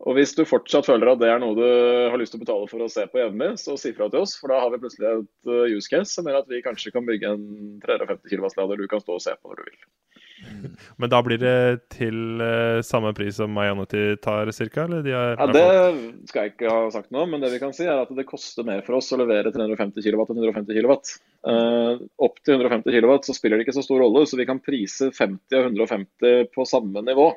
Og 0.04 0.18
hvis 0.18 0.36
du 0.36 0.44
fortsatt 0.48 0.88
føler 0.88 1.14
at 1.14 1.22
det 1.22 1.30
er 1.32 1.40
noe 1.40 1.56
du 1.56 1.64
har 1.64 2.20
lyst 2.20 2.36
til 2.36 2.42
å 2.42 2.44
betale 2.44 2.68
for 2.68 2.84
å 2.84 2.92
se 2.92 3.06
på 3.08 3.22
jevnlig, 3.22 3.54
så 3.62 3.78
si 3.80 3.94
fra 3.96 4.10
til 4.12 4.26
oss. 4.26 4.36
For 4.40 4.52
da 4.52 4.60
har 4.60 4.74
vi 4.74 4.82
plutselig 4.84 5.10
et 5.10 5.52
uh, 5.52 5.64
use 5.72 5.92
case 5.92 6.12
som 6.12 6.28
gjør 6.28 6.42
at 6.42 6.50
vi 6.52 6.64
kanskje 6.66 6.92
kan 6.96 7.08
bygge 7.08 7.36
en 7.38 7.46
350 7.86 8.28
kW-lader 8.34 8.84
du 8.84 8.90
kan 8.92 9.04
stå 9.04 9.16
og 9.16 9.24
se 9.24 9.36
på 9.38 9.52
når 9.52 9.62
du 9.62 9.70
vil. 9.70 9.86
Mm. 10.44 10.74
Men 11.00 11.12
da 11.14 11.22
blir 11.24 11.40
det 11.40 11.60
til 11.94 12.42
uh, 12.44 12.82
samme 12.84 13.14
pris 13.16 13.38
som 13.40 13.56
Ionity 13.64 14.18
tar 14.24 14.52
ca.? 14.52 14.88
Ja, 15.08 15.48
det 15.56 15.64
skal 16.28 16.42
jeg 16.42 16.54
ikke 16.58 16.74
ha 16.74 16.92
sagt 16.92 17.14
nå, 17.16 17.24
men 17.32 17.40
det 17.44 17.54
vi 17.54 17.62
kan 17.64 17.72
si 17.76 17.88
er 17.88 18.04
at 18.04 18.12
det 18.12 18.28
koster 18.28 18.68
mer 18.68 18.84
for 18.84 19.00
oss 19.00 19.14
å 19.16 19.22
levere 19.22 19.54
350 19.56 20.04
kW 20.04 20.26
enn 20.26 20.44
150 20.44 20.82
kW. 20.82 20.98
Uh, 21.48 22.04
opp 22.28 22.44
til 22.44 22.60
150 22.60 22.92
kW 22.92 23.16
så 23.24 23.38
spiller 23.38 23.60
det 23.60 23.70
ikke 23.70 23.80
så 23.80 23.88
stor 23.88 24.04
rolle, 24.04 24.28
så 24.28 24.40
vi 24.40 24.50
kan 24.52 24.60
prise 24.64 25.14
50 25.16 25.62
og 25.62 25.72
150 25.72 26.52
på 26.52 26.68
samme 26.68 27.08
nivå. 27.08 27.32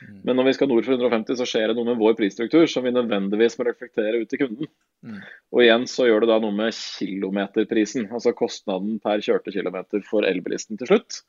Mm. 0.00 0.20
Men 0.24 0.38
når 0.38 0.48
vi 0.48 0.54
skal 0.56 0.70
nord 0.70 0.86
for 0.86 0.96
150, 0.96 1.36
så 1.40 1.46
skjer 1.48 1.70
det 1.70 1.76
noe 1.76 1.90
med 1.90 2.00
vår 2.00 2.16
prisstruktur 2.18 2.64
som 2.70 2.86
vi 2.86 2.94
nødvendigvis 2.94 3.58
må 3.58 3.66
reflektere 3.68 4.22
ut 4.22 4.30
til 4.32 4.42
kunden. 4.44 4.70
Mm. 5.04 5.20
Og 5.52 5.62
igjen 5.64 5.86
så 5.90 6.08
gjør 6.08 6.24
det 6.24 6.30
da 6.32 6.38
noe 6.44 6.56
med 6.56 6.76
kilometerprisen, 6.76 8.08
altså 8.08 8.34
kostnaden 8.36 8.98
per 9.04 9.22
kjørte 9.24 9.52
kilometer 9.54 10.04
for 10.06 10.28
elbilisten 10.28 10.80
til 10.80 10.92
slutt. 10.92 11.22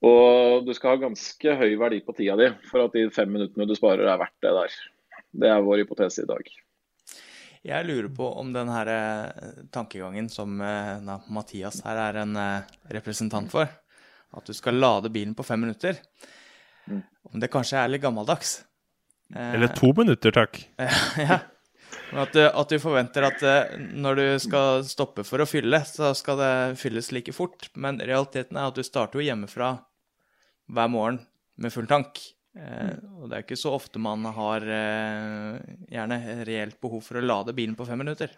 Og 0.00 0.64
du 0.66 0.72
skal 0.74 0.94
ha 0.94 1.04
ganske 1.04 1.56
høy 1.60 1.76
verdi 1.80 2.00
på 2.04 2.16
tida 2.16 2.36
di 2.40 2.48
for 2.70 2.86
at 2.86 2.96
de 2.96 3.06
fem 3.12 3.28
minuttene 3.30 3.68
du 3.68 3.76
sparer 3.76 4.08
er 4.08 4.20
verdt 4.20 4.44
det 4.44 4.54
der. 4.56 4.76
Det 5.42 5.50
er 5.52 5.64
vår 5.64 5.84
hypotese 5.84 6.24
i 6.24 6.28
dag. 6.28 6.48
Jeg 7.62 7.86
lurer 7.86 8.08
på 8.10 8.26
om 8.40 8.48
den 8.50 8.70
her 8.72 8.88
eh, 8.90 9.50
tankegangen 9.70 10.26
som 10.32 10.56
eh, 10.60 10.96
na, 11.04 11.20
Mathias 11.30 11.78
her 11.84 12.00
er 12.08 12.18
en 12.24 12.34
eh, 12.34 12.72
representant 12.96 13.46
for, 13.52 13.70
at 14.32 14.48
du 14.48 14.56
skal 14.56 14.80
lade 14.82 15.12
bilen 15.14 15.36
på 15.38 15.46
fem 15.46 15.62
minutter. 15.62 16.00
Om 16.88 17.40
det 17.40 17.50
kanskje 17.52 17.80
er 17.80 17.92
litt 17.92 18.02
gammeldags. 18.02 18.60
Eller 19.32 19.72
to 19.76 19.92
minutter, 19.96 20.34
takk. 20.34 20.58
ja. 21.16 21.38
At 22.12 22.34
du, 22.36 22.42
at 22.44 22.68
du, 22.68 22.76
forventer 22.80 23.24
at 23.24 23.42
eh, 23.46 23.74
når 23.96 24.18
du 24.18 24.26
skal 24.44 24.82
stoppe 24.84 25.24
for 25.24 25.40
å 25.40 25.48
fylle, 25.48 25.80
så 25.88 26.12
skal 26.16 26.38
det 26.40 26.52
fylles 26.80 27.08
like 27.14 27.32
fort. 27.36 27.70
Men 27.72 28.00
realiteten 28.02 28.58
er 28.58 28.68
at 28.68 28.76
du 28.76 28.84
starter 28.84 29.20
jo 29.20 29.26
hjemmefra 29.26 29.74
hver 30.72 30.92
morgen 30.92 31.22
med 31.60 31.72
full 31.72 31.88
tank. 31.88 32.20
Eh, 32.52 32.96
og 33.16 33.30
det 33.30 33.38
er 33.38 33.46
ikke 33.46 33.60
så 33.60 33.72
ofte 33.78 34.02
man 34.02 34.26
har 34.36 34.66
eh, 34.68 35.60
gjerne 35.92 36.20
reelt 36.48 36.76
behov 36.84 37.04
for 37.06 37.20
å 37.20 37.24
lade 37.24 37.56
bilen 37.56 37.76
på 37.78 37.88
fem 37.88 38.04
minutter. 38.04 38.34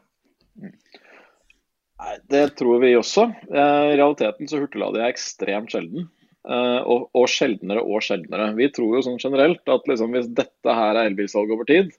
Nei, 0.63 2.15
Det 2.31 2.45
tror 2.61 2.79
vi 2.83 2.95
også. 2.99 3.27
I 3.51 3.99
realiteten 3.99 4.51
så 4.51 4.63
hurtiglader 4.63 5.03
jeg 5.03 5.17
ekstremt 5.17 5.75
sjelden. 5.75 6.07
Eh, 6.45 6.81
og, 6.85 7.07
og, 7.17 7.25
sjeldnere 7.31 7.81
og 7.81 8.03
sjeldnere. 8.05 8.51
Vi 8.59 8.69
tror 8.75 8.99
jo 8.99 9.05
sånn 9.07 9.21
generelt 9.23 9.65
at 9.71 9.87
liksom, 9.89 10.13
hvis 10.13 10.29
dette 10.37 10.77
her 10.77 10.93
er 10.93 11.09
elbilsalg 11.09 11.53
over 11.55 11.69
tid, 11.69 11.93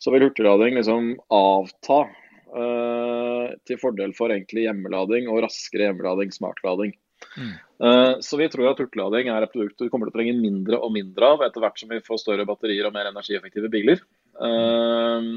så 0.00 0.14
vil 0.14 0.28
hurtiglading 0.28 0.78
liksom 0.78 1.10
avta 1.34 1.98
uh, 2.06 3.46
til 3.68 3.80
fordel 3.82 4.14
for 4.16 4.32
egentlig 4.32 4.62
hjemmelading 4.64 5.26
og 5.28 5.42
raskere 5.44 5.90
hjemmelading, 5.90 6.30
smartlading. 6.32 6.94
Mm. 7.36 7.50
Uh, 7.84 8.14
så 8.24 8.38
vi 8.40 8.48
tror 8.48 8.70
at 8.70 8.80
hurtiglading 8.80 9.28
er 9.28 9.44
et 9.44 9.52
produkt 9.52 9.76
du 9.76 9.90
kommer 9.92 10.08
til 10.08 10.14
å 10.14 10.18
trenge 10.22 10.40
mindre 10.40 10.78
og 10.80 10.94
mindre 10.94 11.34
av 11.34 11.44
etter 11.44 11.60
hvert 11.60 11.82
som 11.82 11.92
vi 11.92 12.00
får 12.06 12.22
større 12.22 12.48
batterier 12.48 12.88
og 12.88 12.96
mer 12.96 13.10
energieffektive 13.10 13.68
biler. 13.74 14.00
Uh, 14.40 15.36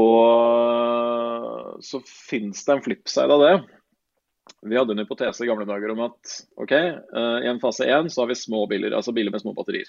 og 0.00 1.78
så 1.86 2.02
finnes 2.08 2.66
det 2.66 2.74
en 2.74 2.84
flipside 2.88 3.38
av 3.38 3.46
det. 3.46 3.54
Vi 4.62 4.76
hadde 4.76 4.92
en 4.92 5.02
hypotese 5.02 5.44
i 5.44 5.48
gamle 5.48 5.66
dager 5.68 5.92
om 5.94 6.02
at 6.08 6.34
ok, 6.60 6.72
uh, 6.72 7.38
i 7.44 7.48
en 7.50 7.60
fase 7.62 7.86
1 7.86 8.10
så 8.12 8.24
har 8.24 8.30
vi 8.30 8.38
små 8.38 8.66
biler, 8.70 8.96
altså 8.96 9.14
biler 9.16 9.32
med 9.34 9.42
små 9.42 9.54
batterier. 9.56 9.88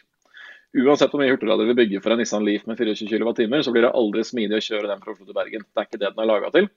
Uansett 0.72 1.12
hvor 1.12 1.20
mye 1.20 1.34
hurtiglader 1.34 1.68
vi 1.68 1.76
bygger 1.82 2.04
for 2.04 2.14
en 2.14 2.22
Nissan 2.22 2.46
Leaf 2.48 2.64
med 2.70 2.80
24 2.80 3.10
kWt, 3.12 3.44
så 3.66 3.74
blir 3.76 3.84
det 3.84 3.92
aldri 3.92 4.24
smidig 4.24 4.62
å 4.62 4.64
kjøre 4.64 4.88
den 4.88 5.02
fra 5.04 5.12
Oslo 5.12 5.28
til 5.28 5.36
Bergen. 5.36 5.66
Det 5.68 5.82
er 5.82 5.90
ikke 5.90 6.00
det 6.00 6.14
den 6.14 6.24
er 6.24 6.30
laga 6.30 6.52
til. 6.56 6.70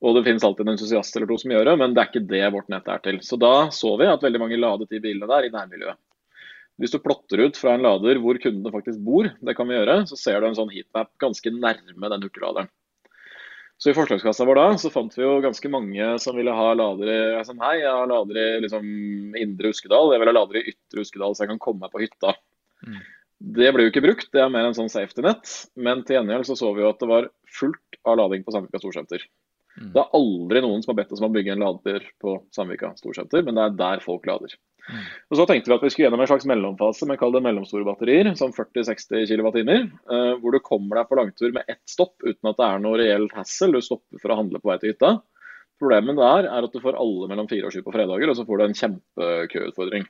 Og 0.00 0.16
det 0.16 0.24
finnes 0.26 0.44
alltid 0.46 0.64
en 0.64 0.72
entusiast 0.72 1.16
eller 1.16 1.28
to 1.30 1.36
som 1.38 1.52
gjør 1.54 1.68
det, 1.68 1.76
men 1.78 1.94
det 1.94 2.02
er 2.02 2.10
ikke 2.10 2.28
det 2.32 2.46
vårt 2.56 2.70
nett 2.72 2.88
er 2.88 3.02
til. 3.04 3.20
Så 3.22 3.38
da 3.38 3.68
så 3.74 3.92
vi 4.00 4.08
at 4.10 4.24
veldig 4.24 4.40
mange 4.42 4.58
ladet 4.58 4.88
de 4.90 5.02
bilene 5.04 5.28
der 5.30 5.46
i 5.46 5.52
nærmiljøet. 5.54 6.00
Hvis 6.80 6.94
du 6.94 7.02
plotter 7.04 7.42
ut 7.44 7.58
fra 7.60 7.74
en 7.76 7.84
lader 7.84 8.18
hvor 8.24 8.38
kundene 8.40 8.72
faktisk 8.72 9.02
bor, 9.04 9.28
det 9.28 9.54
kan 9.56 9.68
vi 9.68 9.76
gjøre, 9.76 9.98
så 10.08 10.16
ser 10.16 10.40
du 10.40 10.48
en 10.48 10.56
sånn 10.56 10.72
heatmap 10.72 11.12
ganske 11.20 11.52
nærme 11.52 12.08
den 12.08 12.24
hurtigladeren. 12.24 12.70
Så 13.80 13.90
I 13.90 13.96
forslagskassa 13.96 14.44
vår 14.44 14.58
da, 14.58 14.64
så 14.76 14.90
fant 14.92 15.14
vi 15.16 15.24
jo 15.24 15.38
ganske 15.40 15.70
mange 15.72 16.08
som 16.20 16.36
ville 16.36 16.52
ha 16.52 16.66
ladere 16.76 17.38
altså, 17.38 17.54
Hei, 17.62 17.78
jeg 17.80 17.88
har 17.88 18.10
lader 18.10 18.36
i 18.36 18.48
liksom, 18.66 18.84
indre 19.40 19.70
Uskedal, 19.72 20.12
jeg 20.12 20.20
vil 20.20 20.30
ha 20.30 20.34
lader 20.36 20.60
i 20.60 20.66
ytre 20.74 21.04
Uskedal, 21.06 21.32
så 21.32 21.46
jeg 21.46 21.52
kan 21.54 21.62
komme 21.64 21.86
meg 21.86 21.94
på 21.94 22.02
hytta. 22.02 22.34
Mm. 22.84 22.98
Det 23.56 23.70
ble 23.72 23.86
jo 23.86 23.92
ikke 23.94 24.02
brukt, 24.04 24.28
det 24.36 24.42
er 24.44 24.52
mer 24.52 24.68
en 24.68 24.76
sånn 24.76 24.92
safety 24.92 25.24
net. 25.24 25.48
Men 25.80 26.04
til 26.04 26.18
gjengjeld 26.18 26.50
så 26.50 26.58
så 26.60 26.74
vi 26.76 26.84
jo 26.84 26.90
at 26.92 27.00
det 27.00 27.08
var 27.08 27.30
fullt 27.56 28.00
av 28.04 28.20
lading 28.20 28.44
på 28.44 28.52
Sandvika 28.52 28.82
Storsenter. 28.82 29.24
Mm. 29.80 29.92
Det 29.94 30.00
er 30.02 30.16
aldri 30.18 30.60
noen 30.64 30.82
som 30.84 30.92
har 30.92 30.98
bedt 30.98 31.14
oss 31.14 31.22
om 31.22 31.30
å 31.30 31.32
bygge 31.32 31.54
en 31.54 31.62
lader 31.64 32.04
på 32.20 32.34
Sandvika 32.52 32.92
Storsenter, 32.98 33.44
men 33.46 33.56
det 33.56 33.64
er 33.64 33.78
der 33.78 34.04
folk 34.04 34.28
lader. 34.28 34.52
Mm. 34.90 35.00
Og 35.30 35.38
Så 35.38 35.46
tenkte 35.48 35.70
vi 35.70 35.76
at 35.76 35.84
vi 35.86 35.90
skulle 35.92 36.06
gjennom 36.08 36.24
en 36.24 36.30
slags 36.30 36.48
mellomfase 36.50 37.08
med 37.08 37.20
kall 37.20 37.32
det 37.32 37.42
mellomstore 37.46 37.86
batterier, 37.88 38.28
som 38.36 38.52
40-60 38.52 39.24
kWt, 39.30 39.60
uh, 40.12 40.36
hvor 40.42 40.52
du 40.52 40.60
kommer 40.64 41.00
deg 41.00 41.08
på 41.08 41.20
langtur 41.20 41.56
med 41.56 41.68
ett 41.72 41.82
stopp 41.88 42.16
uten 42.26 42.52
at 42.52 42.60
det 42.60 42.68
er 42.68 42.84
noe 42.84 43.00
reelt 43.00 43.36
hassle. 43.38 43.72
Du 43.72 43.80
stopper 43.84 44.20
for 44.20 44.34
å 44.34 44.40
handle 44.42 44.60
på 44.60 44.72
vei 44.72 44.80
til 44.82 44.92
hytta. 44.92 45.16
Problemet 45.80 46.18
der 46.20 46.50
er 46.50 46.66
at 46.66 46.74
du 46.74 46.80
får 46.82 46.98
alle 47.00 47.30
mellom 47.30 47.48
fire 47.48 47.70
og 47.70 47.72
sju 47.72 47.80
på 47.86 47.94
fredager, 47.94 48.28
og 48.28 48.36
så 48.36 48.44
får 48.48 48.60
du 48.60 48.66
en 48.66 48.80
kjempekøutfordring. 48.82 50.04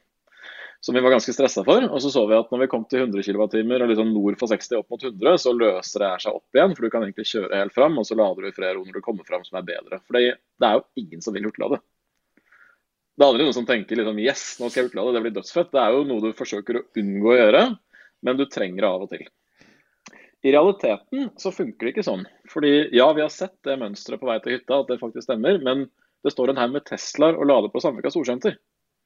Som 0.81 0.97
vi 0.97 1.03
var 1.05 1.13
ganske 1.13 1.33
stressa 1.37 1.65
for. 1.65 1.85
Og 1.91 2.03
så 2.03 2.11
så 2.13 2.25
vi 2.29 2.39
at 2.39 2.51
når 2.53 2.65
vi 2.65 2.69
kom 2.73 2.87
til 2.89 3.05
100 3.05 3.25
kWt 3.27 3.57
og 3.61 3.91
liksom 3.93 4.13
nord 4.15 4.39
for 4.41 4.53
60 4.53 4.81
opp 4.81 4.95
mot 4.95 5.05
100, 5.05 5.41
så 5.43 5.53
løser 5.57 6.05
det 6.05 6.13
seg 6.25 6.39
opp 6.39 6.57
igjen. 6.57 6.75
For 6.77 6.87
du 6.87 6.93
kan 6.93 7.05
egentlig 7.05 7.29
kjøre 7.29 7.61
helt 7.61 7.77
fram, 7.77 7.99
og 8.01 8.09
så 8.09 8.17
lader 8.19 8.47
du 8.47 8.51
i 8.51 8.57
flere 8.57 8.77
ro 8.79 8.85
når 8.87 9.01
du 9.01 9.05
kommer 9.05 9.29
fram 9.29 9.45
som 9.47 9.61
er 9.61 9.67
bedre. 9.69 10.01
For 10.07 10.17
det 10.17 10.31
er 10.33 10.79
jo 10.79 10.87
ingen 11.03 11.25
som 11.25 11.37
vil 11.37 11.49
hurtiglade. 11.49 11.83
Det 13.21 13.27
er 13.27 13.29
aldri 13.29 13.45
noen 13.45 13.59
som 13.59 13.69
tenker 13.69 14.01
liksom 14.01 14.23
yes, 14.23 14.45
nå 14.57 14.71
skal 14.71 14.81
jeg 14.81 14.89
hurtiglade, 14.89 15.13
det 15.13 15.25
blir 15.27 15.37
dødsfett. 15.37 15.73
Det 15.75 15.83
er 15.83 15.93
jo 15.93 16.07
noe 16.09 16.25
du 16.25 16.31
forsøker 16.39 16.81
å 16.81 16.87
unngå 17.03 17.35
å 17.35 17.37
gjøre, 17.37 17.63
men 18.25 18.39
du 18.39 18.47
trenger 18.49 18.81
det 18.81 18.89
av 18.89 19.05
og 19.05 19.13
til. 19.13 19.27
I 20.41 20.55
realiteten 20.55 21.29
så 21.37 21.53
funker 21.53 21.85
det 21.85 21.93
ikke 21.93 22.07
sånn. 22.07 22.25
Fordi 22.49 22.73
ja, 22.97 23.11
vi 23.13 23.21
har 23.21 23.33
sett 23.33 23.59
det 23.69 23.77
mønsteret 23.83 24.23
på 24.23 24.29
vei 24.31 24.39
til 24.41 24.57
hytta, 24.57 24.81
at 24.81 24.89
det 24.89 25.01
faktisk 25.03 25.27
stemmer. 25.27 25.61
Men 25.61 25.85
det 26.25 26.33
står 26.33 26.53
en 26.53 26.61
haug 26.63 26.73
med 26.79 26.87
Teslaer 26.89 27.37
og 27.37 27.49
lader 27.51 27.73
på 27.73 27.83
Sandvika 27.85 28.13
storsenter. 28.13 28.57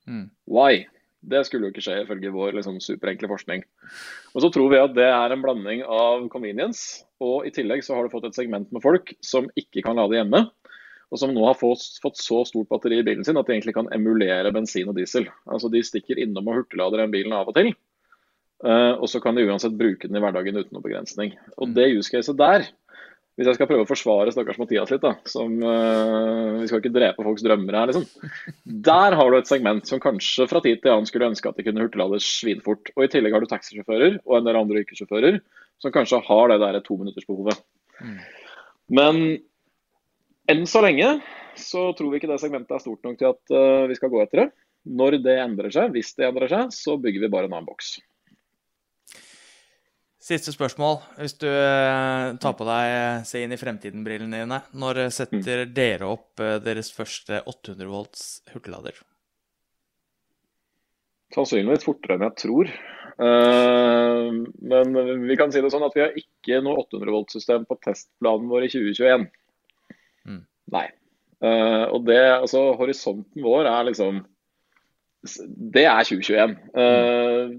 Mm. 0.06 0.28
Why? 0.46 0.84
Det 1.24 1.40
skulle 1.46 1.68
jo 1.68 1.72
ikke 1.72 1.84
skje 1.84 2.02
ifølge 2.02 2.32
vår 2.34 2.58
liksom, 2.58 2.80
superenkle 2.82 3.30
forskning. 3.30 3.62
Og 4.34 4.44
så 4.44 4.50
tror 4.52 4.72
vi 4.72 4.82
at 4.82 4.92
det 4.96 5.06
er 5.08 5.32
en 5.32 5.44
blanding 5.44 5.84
av 5.86 6.26
convenience, 6.32 7.04
og 7.22 7.48
i 7.48 7.52
tillegg 7.54 7.84
så 7.86 7.96
har 7.96 8.04
du 8.04 8.12
fått 8.12 8.28
et 8.28 8.36
segment 8.36 8.68
med 8.74 8.84
folk 8.84 9.14
som 9.24 9.48
ikke 9.58 9.84
kan 9.86 9.96
lade 10.00 10.18
hjemme. 10.18 10.44
Og 11.12 11.20
som 11.20 11.30
nå 11.30 11.44
har 11.46 11.56
fått, 11.56 11.84
fått 12.02 12.18
så 12.18 12.42
stort 12.48 12.70
batteri 12.72 12.98
i 12.98 13.06
bilen 13.06 13.26
sin 13.26 13.38
at 13.38 13.46
de 13.46 13.54
egentlig 13.54 13.76
kan 13.76 13.90
emulere 13.94 14.50
bensin 14.54 14.88
og 14.90 14.96
diesel. 14.98 15.28
Altså 15.46 15.70
De 15.70 15.82
stikker 15.86 16.18
innom 16.20 16.48
og 16.50 16.58
hurtiglader 16.60 17.04
den 17.04 17.12
bilen 17.14 17.36
av 17.36 17.50
og 17.50 17.56
til. 17.56 17.70
Uh, 18.64 18.96
og 18.96 19.06
så 19.12 19.20
kan 19.20 19.36
de 19.36 19.44
uansett 19.44 19.76
bruke 19.76 20.08
den 20.08 20.16
i 20.16 20.22
hverdagen 20.24 20.56
uten 20.56 20.72
noe 20.74 20.84
begrensning. 20.84 21.34
Og 21.60 21.74
det 21.76 21.90
use 21.94 22.10
caset 22.10 22.38
der 22.38 22.66
hvis 23.34 23.48
jeg 23.50 23.56
skal 23.56 23.66
prøve 23.66 23.82
å 23.82 23.88
forsvare 23.88 24.30
stakkars 24.30 24.60
Mathias 24.60 24.92
litt, 24.92 25.02
da, 25.02 25.16
som 25.26 25.56
uh, 25.58 26.60
Vi 26.60 26.68
skal 26.70 26.78
ikke 26.78 26.92
drepe 26.94 27.24
folks 27.26 27.42
drømmer 27.42 27.74
her, 27.74 27.90
liksom. 27.90 28.04
Der 28.86 29.16
har 29.18 29.30
du 29.30 29.38
et 29.40 29.50
segment 29.50 29.90
som 29.90 30.02
kanskje 30.02 30.46
fra 30.50 30.62
tid 30.62 30.78
til 30.82 30.92
annen 30.92 31.08
skulle 31.10 31.32
ønske 31.32 31.50
at 31.50 31.58
de 31.58 31.66
kunne 31.66 31.82
hurtiglade 31.82 32.20
svinfort. 32.22 32.92
Og 32.94 33.06
i 33.06 33.10
tillegg 33.10 33.34
har 33.34 33.42
du 33.42 33.50
taxisjåfører 33.50 34.20
og 34.22 34.36
en 34.38 34.46
del 34.46 34.60
andre 34.60 34.84
yrkessjåfører 34.84 35.40
som 35.82 35.94
kanskje 35.94 36.22
har 36.28 36.52
det 36.52 36.60
der 36.62 36.78
tominuttersbehovet. 36.86 37.58
Mm. 37.98 38.16
Men 38.94 39.20
enn 40.54 40.64
så 40.70 40.84
lenge 40.84 41.16
så 41.58 41.88
tror 41.98 42.12
vi 42.12 42.22
ikke 42.22 42.30
det 42.30 42.38
segmentet 42.42 42.76
er 42.76 42.86
stort 42.86 43.02
nok 43.06 43.18
til 43.18 43.32
at 43.32 43.54
uh, 43.54 43.90
vi 43.90 43.98
skal 43.98 44.14
gå 44.14 44.22
etter 44.22 44.44
det. 44.44 44.48
Når 44.94 45.18
det 45.24 45.40
endrer 45.42 45.74
seg, 45.74 45.90
hvis 45.96 46.14
det 46.14 46.30
endrer 46.30 46.54
seg, 46.54 46.70
så 46.76 47.00
bygger 47.02 47.26
vi 47.26 47.34
bare 47.34 47.50
en 47.50 47.58
annen 47.58 47.66
boks. 47.66 47.96
Siste 50.24 50.54
spørsmål. 50.54 51.02
Hvis 51.20 51.34
du 51.36 51.50
eh, 51.50 52.30
tar 52.40 52.54
på 52.56 52.64
deg 52.64 52.90
eh, 52.94 53.24
se 53.28 53.42
inn 53.44 53.52
i 53.52 53.58
fremtiden-brillene 53.60 54.38
dine, 54.40 54.60
når 54.72 55.02
setter 55.12 55.66
mm. 55.66 55.74
dere 55.76 56.08
opp 56.08 56.40
eh, 56.40 56.56
deres 56.64 56.88
første 56.96 57.42
800 57.44 57.90
volts 57.90 58.22
hurtiglader? 58.54 58.96
Sannsynligvis 61.34 61.84
fortere 61.84 62.16
enn 62.16 62.28
jeg 62.28 62.38
tror. 62.40 62.72
Men 63.14 64.96
vi 65.26 65.36
kan 65.38 65.52
si 65.52 65.60
det 65.62 65.70
sånn 65.70 65.84
at 65.86 65.94
vi 65.94 66.02
har 66.02 66.16
ikke 66.18 66.60
noe 66.64 66.80
800 66.86 67.14
volt-system 67.14 67.66
på 67.68 67.76
testplanen 67.84 68.48
vår 68.50 68.66
i 68.66 68.70
2021. 68.72 69.26
Mm. 70.30 70.40
Nei. 70.74 70.86
Og 71.90 72.06
det, 72.06 72.20
altså 72.38 72.68
horisonten 72.78 73.44
vår 73.44 73.68
er 73.70 73.88
liksom 73.90 74.22
Det 75.24 75.86
er 75.88 76.06
2021. 76.06 76.56
Uh, 76.76 77.54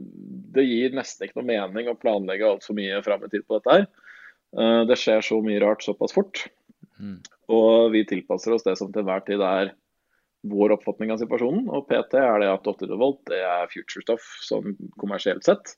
det 0.56 0.66
gir 0.68 0.96
nesten 0.96 1.28
ikke 1.28 1.42
noe 1.42 1.50
mening 1.50 1.90
å 1.92 1.98
planlegge 2.00 2.48
altfor 2.48 2.78
mye 2.78 3.02
fram 3.06 3.26
i 3.26 3.32
tid 3.32 3.46
på 3.48 3.58
dette 3.58 3.74
her. 3.80 3.88
Eh, 4.56 4.82
det 4.88 4.98
skjer 5.00 5.24
så 5.26 5.40
mye 5.44 5.62
rart 5.64 5.84
såpass 5.84 6.16
fort. 6.16 6.46
Mm. 7.00 7.18
Og 7.52 7.92
vi 7.94 8.06
tilpasser 8.08 8.56
oss 8.56 8.64
det 8.68 8.78
som 8.80 8.92
til 8.92 9.04
enhver 9.04 9.26
tid 9.28 9.44
er 9.44 9.74
vår 10.48 10.76
oppfatning 10.78 11.12
av 11.14 11.20
situasjonen. 11.22 11.68
Og 11.74 11.88
PT 11.90 12.22
er 12.22 12.44
det 12.44 12.52
at 12.54 12.70
800 12.72 13.02
volt 13.02 13.22
det 13.32 13.42
er 13.44 13.72
future 13.74 14.06
stuff 14.06 14.28
sånn 14.46 14.78
kommersielt 15.02 15.48
sett. 15.48 15.76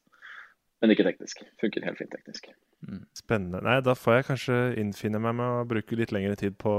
Men 0.82 0.93
ikke 0.93 1.08
teknisk. 1.08 1.41
Funker 1.62 1.88
helt 1.88 1.97
fint 1.97 2.13
teknisk. 2.13 2.52
Mm. 2.86 3.06
Spennende. 3.17 3.63
Nei, 3.65 3.80
da 3.82 3.97
får 3.97 4.19
jeg 4.19 4.28
kanskje 4.28 4.60
innfinne 4.78 5.21
meg 5.23 5.39
med 5.39 5.63
å 5.63 5.69
bruke 5.69 5.97
litt 5.97 6.13
lengre 6.13 6.38
tid 6.38 6.60
på 6.62 6.76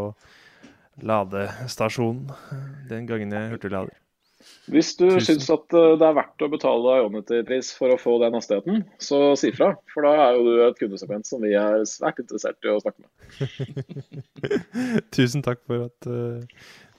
ladestasjonen 1.02 2.30
den 2.90 3.10
gangen 3.10 3.34
jeg 3.34 3.50
hurtiglader. 3.54 3.96
Hvis 4.70 4.92
du 4.98 5.06
Tusen. 5.08 5.24
syns 5.40 5.48
at 5.50 5.74
eh, 5.74 5.94
det 5.98 6.06
er 6.06 6.16
verdt 6.18 6.44
å 6.44 6.50
betale 6.52 6.98
Ionity-pris 7.00 7.72
for 7.74 7.94
å 7.94 7.98
få 8.00 8.18
den 8.22 8.36
hastigheten, 8.36 8.84
så 9.02 9.32
si 9.40 9.50
fra. 9.56 9.72
For 9.94 10.06
da 10.06 10.12
er 10.28 10.36
jo 10.36 10.44
du 10.46 10.62
et 10.66 10.78
kundesegment 10.78 11.26
som 11.28 11.42
vi 11.42 11.54
er 11.58 11.82
svært 11.88 12.20
interessert 12.22 12.68
i 12.68 12.70
å 12.70 12.78
snakke 12.84 13.02
med. 13.02 13.10
Tusen 15.16 15.44
takk 15.46 15.64
for 15.66 15.88
at 15.88 16.10
uh, 16.10 16.44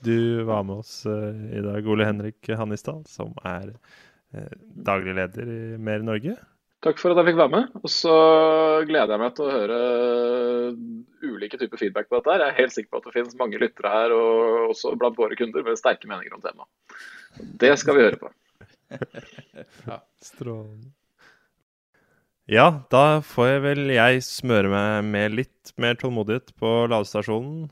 du 0.04 0.42
var 0.48 0.66
med 0.68 0.82
oss 0.82 1.00
uh, 1.08 1.32
i 1.32 1.64
dag, 1.64 1.88
Ole 1.88 2.08
Henrik 2.08 2.52
Hannistad, 2.58 3.06
som 3.08 3.32
er 3.46 3.72
uh, 4.36 4.54
daglig 4.90 5.16
leder 5.22 5.54
i 5.54 5.60
Mer 5.80 6.04
Norge. 6.04 6.36
Takk 6.80 6.96
for 6.96 7.12
at 7.12 7.18
jeg 7.20 7.28
fikk 7.28 7.40
være 7.42 7.52
med. 7.52 7.72
Og 7.82 7.92
så 7.92 8.12
gleder 8.88 9.12
jeg 9.12 9.20
meg 9.20 9.34
til 9.36 9.46
å 9.46 9.52
høre 9.52 9.80
ulike 11.20 11.58
typer 11.60 11.80
feedback 11.80 12.08
på 12.08 12.16
dette. 12.16 12.32
her. 12.32 12.44
Jeg 12.46 12.54
er 12.54 12.60
helt 12.62 12.76
sikker 12.76 12.92
på 12.94 13.00
at 13.00 13.08
det 13.08 13.16
finnes 13.18 13.40
mange 13.40 13.60
lyttere 13.60 13.92
her, 13.92 14.14
og 14.16 14.70
også 14.72 14.94
blant 15.00 15.18
våre 15.20 15.36
kunder, 15.36 15.66
med 15.66 15.80
sterke 15.80 16.08
meninger 16.08 16.38
om 16.38 16.44
temaet. 16.44 16.96
Det 17.60 17.74
skal 17.80 17.98
vi 17.98 18.06
høre 18.06 18.20
på. 18.22 18.32
ja. 19.90 20.00
Strålende. 20.24 20.94
Ja, 22.50 22.64
da 22.90 23.20
får 23.22 23.46
jeg 23.46 23.60
vel 23.62 23.92
jeg 23.94 24.24
smøre 24.26 24.72
meg 24.72 25.04
med 25.06 25.36
litt 25.36 25.70
mer 25.78 25.94
tålmodighet 26.00 26.50
på 26.58 26.72
ladestasjonen. 26.90 27.68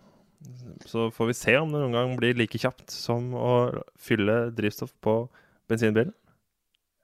Så 0.87 1.09
får 1.17 1.33
vi 1.33 1.35
se 1.35 1.57
om 1.59 1.73
det 1.73 1.81
noen 1.81 1.97
gang 1.97 2.13
blir 2.21 2.37
like 2.39 2.61
kjapt 2.61 2.93
som 2.95 3.33
å 3.35 3.57
fylle 3.99 4.53
drivstoff 4.55 4.93
på 5.03 5.25
bensinbilen. 5.67 6.13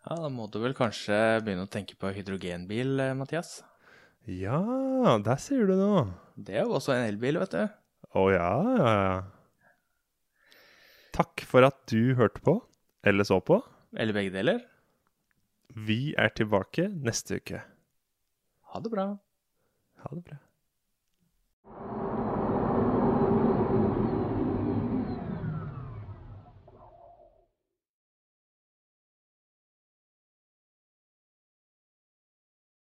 Ja, 0.04 0.16
Da 0.20 0.28
må 0.28 0.46
du 0.52 0.58
vel 0.60 0.74
kanskje 0.76 1.16
begynne 1.44 1.64
å 1.64 1.70
tenke 1.70 1.96
på 1.96 2.10
hydrogenbil, 2.12 2.98
eh, 3.00 3.14
Mathias? 3.16 3.62
Ja, 4.28 4.58
der 5.24 5.40
sier 5.40 5.66
du 5.68 5.74
noe. 5.76 6.04
Det 6.36 6.56
er 6.56 6.64
jo 6.64 6.76
også 6.78 6.94
en 6.94 7.06
elbil, 7.08 7.38
vet 7.40 7.56
du. 7.56 7.64
Å 8.14 8.24
ja, 8.32 8.50
ja, 8.78 8.92
ja. 9.00 9.22
Takk 11.14 11.44
for 11.46 11.66
at 11.66 11.76
du 11.90 12.14
hørte 12.18 12.40
på, 12.44 12.56
eller 13.06 13.24
så 13.24 13.40
på. 13.44 13.60
Eller 13.96 14.16
begge 14.16 14.32
deler. 14.34 14.64
Vi 15.74 16.14
er 16.18 16.32
tilbake 16.34 16.88
neste 16.90 17.38
uke. 17.40 17.62
Ha 18.72 18.80
det 18.82 18.90
bra. 18.92 19.06
Ha 20.04 20.10
det 20.14 20.24
bra. 20.26 20.40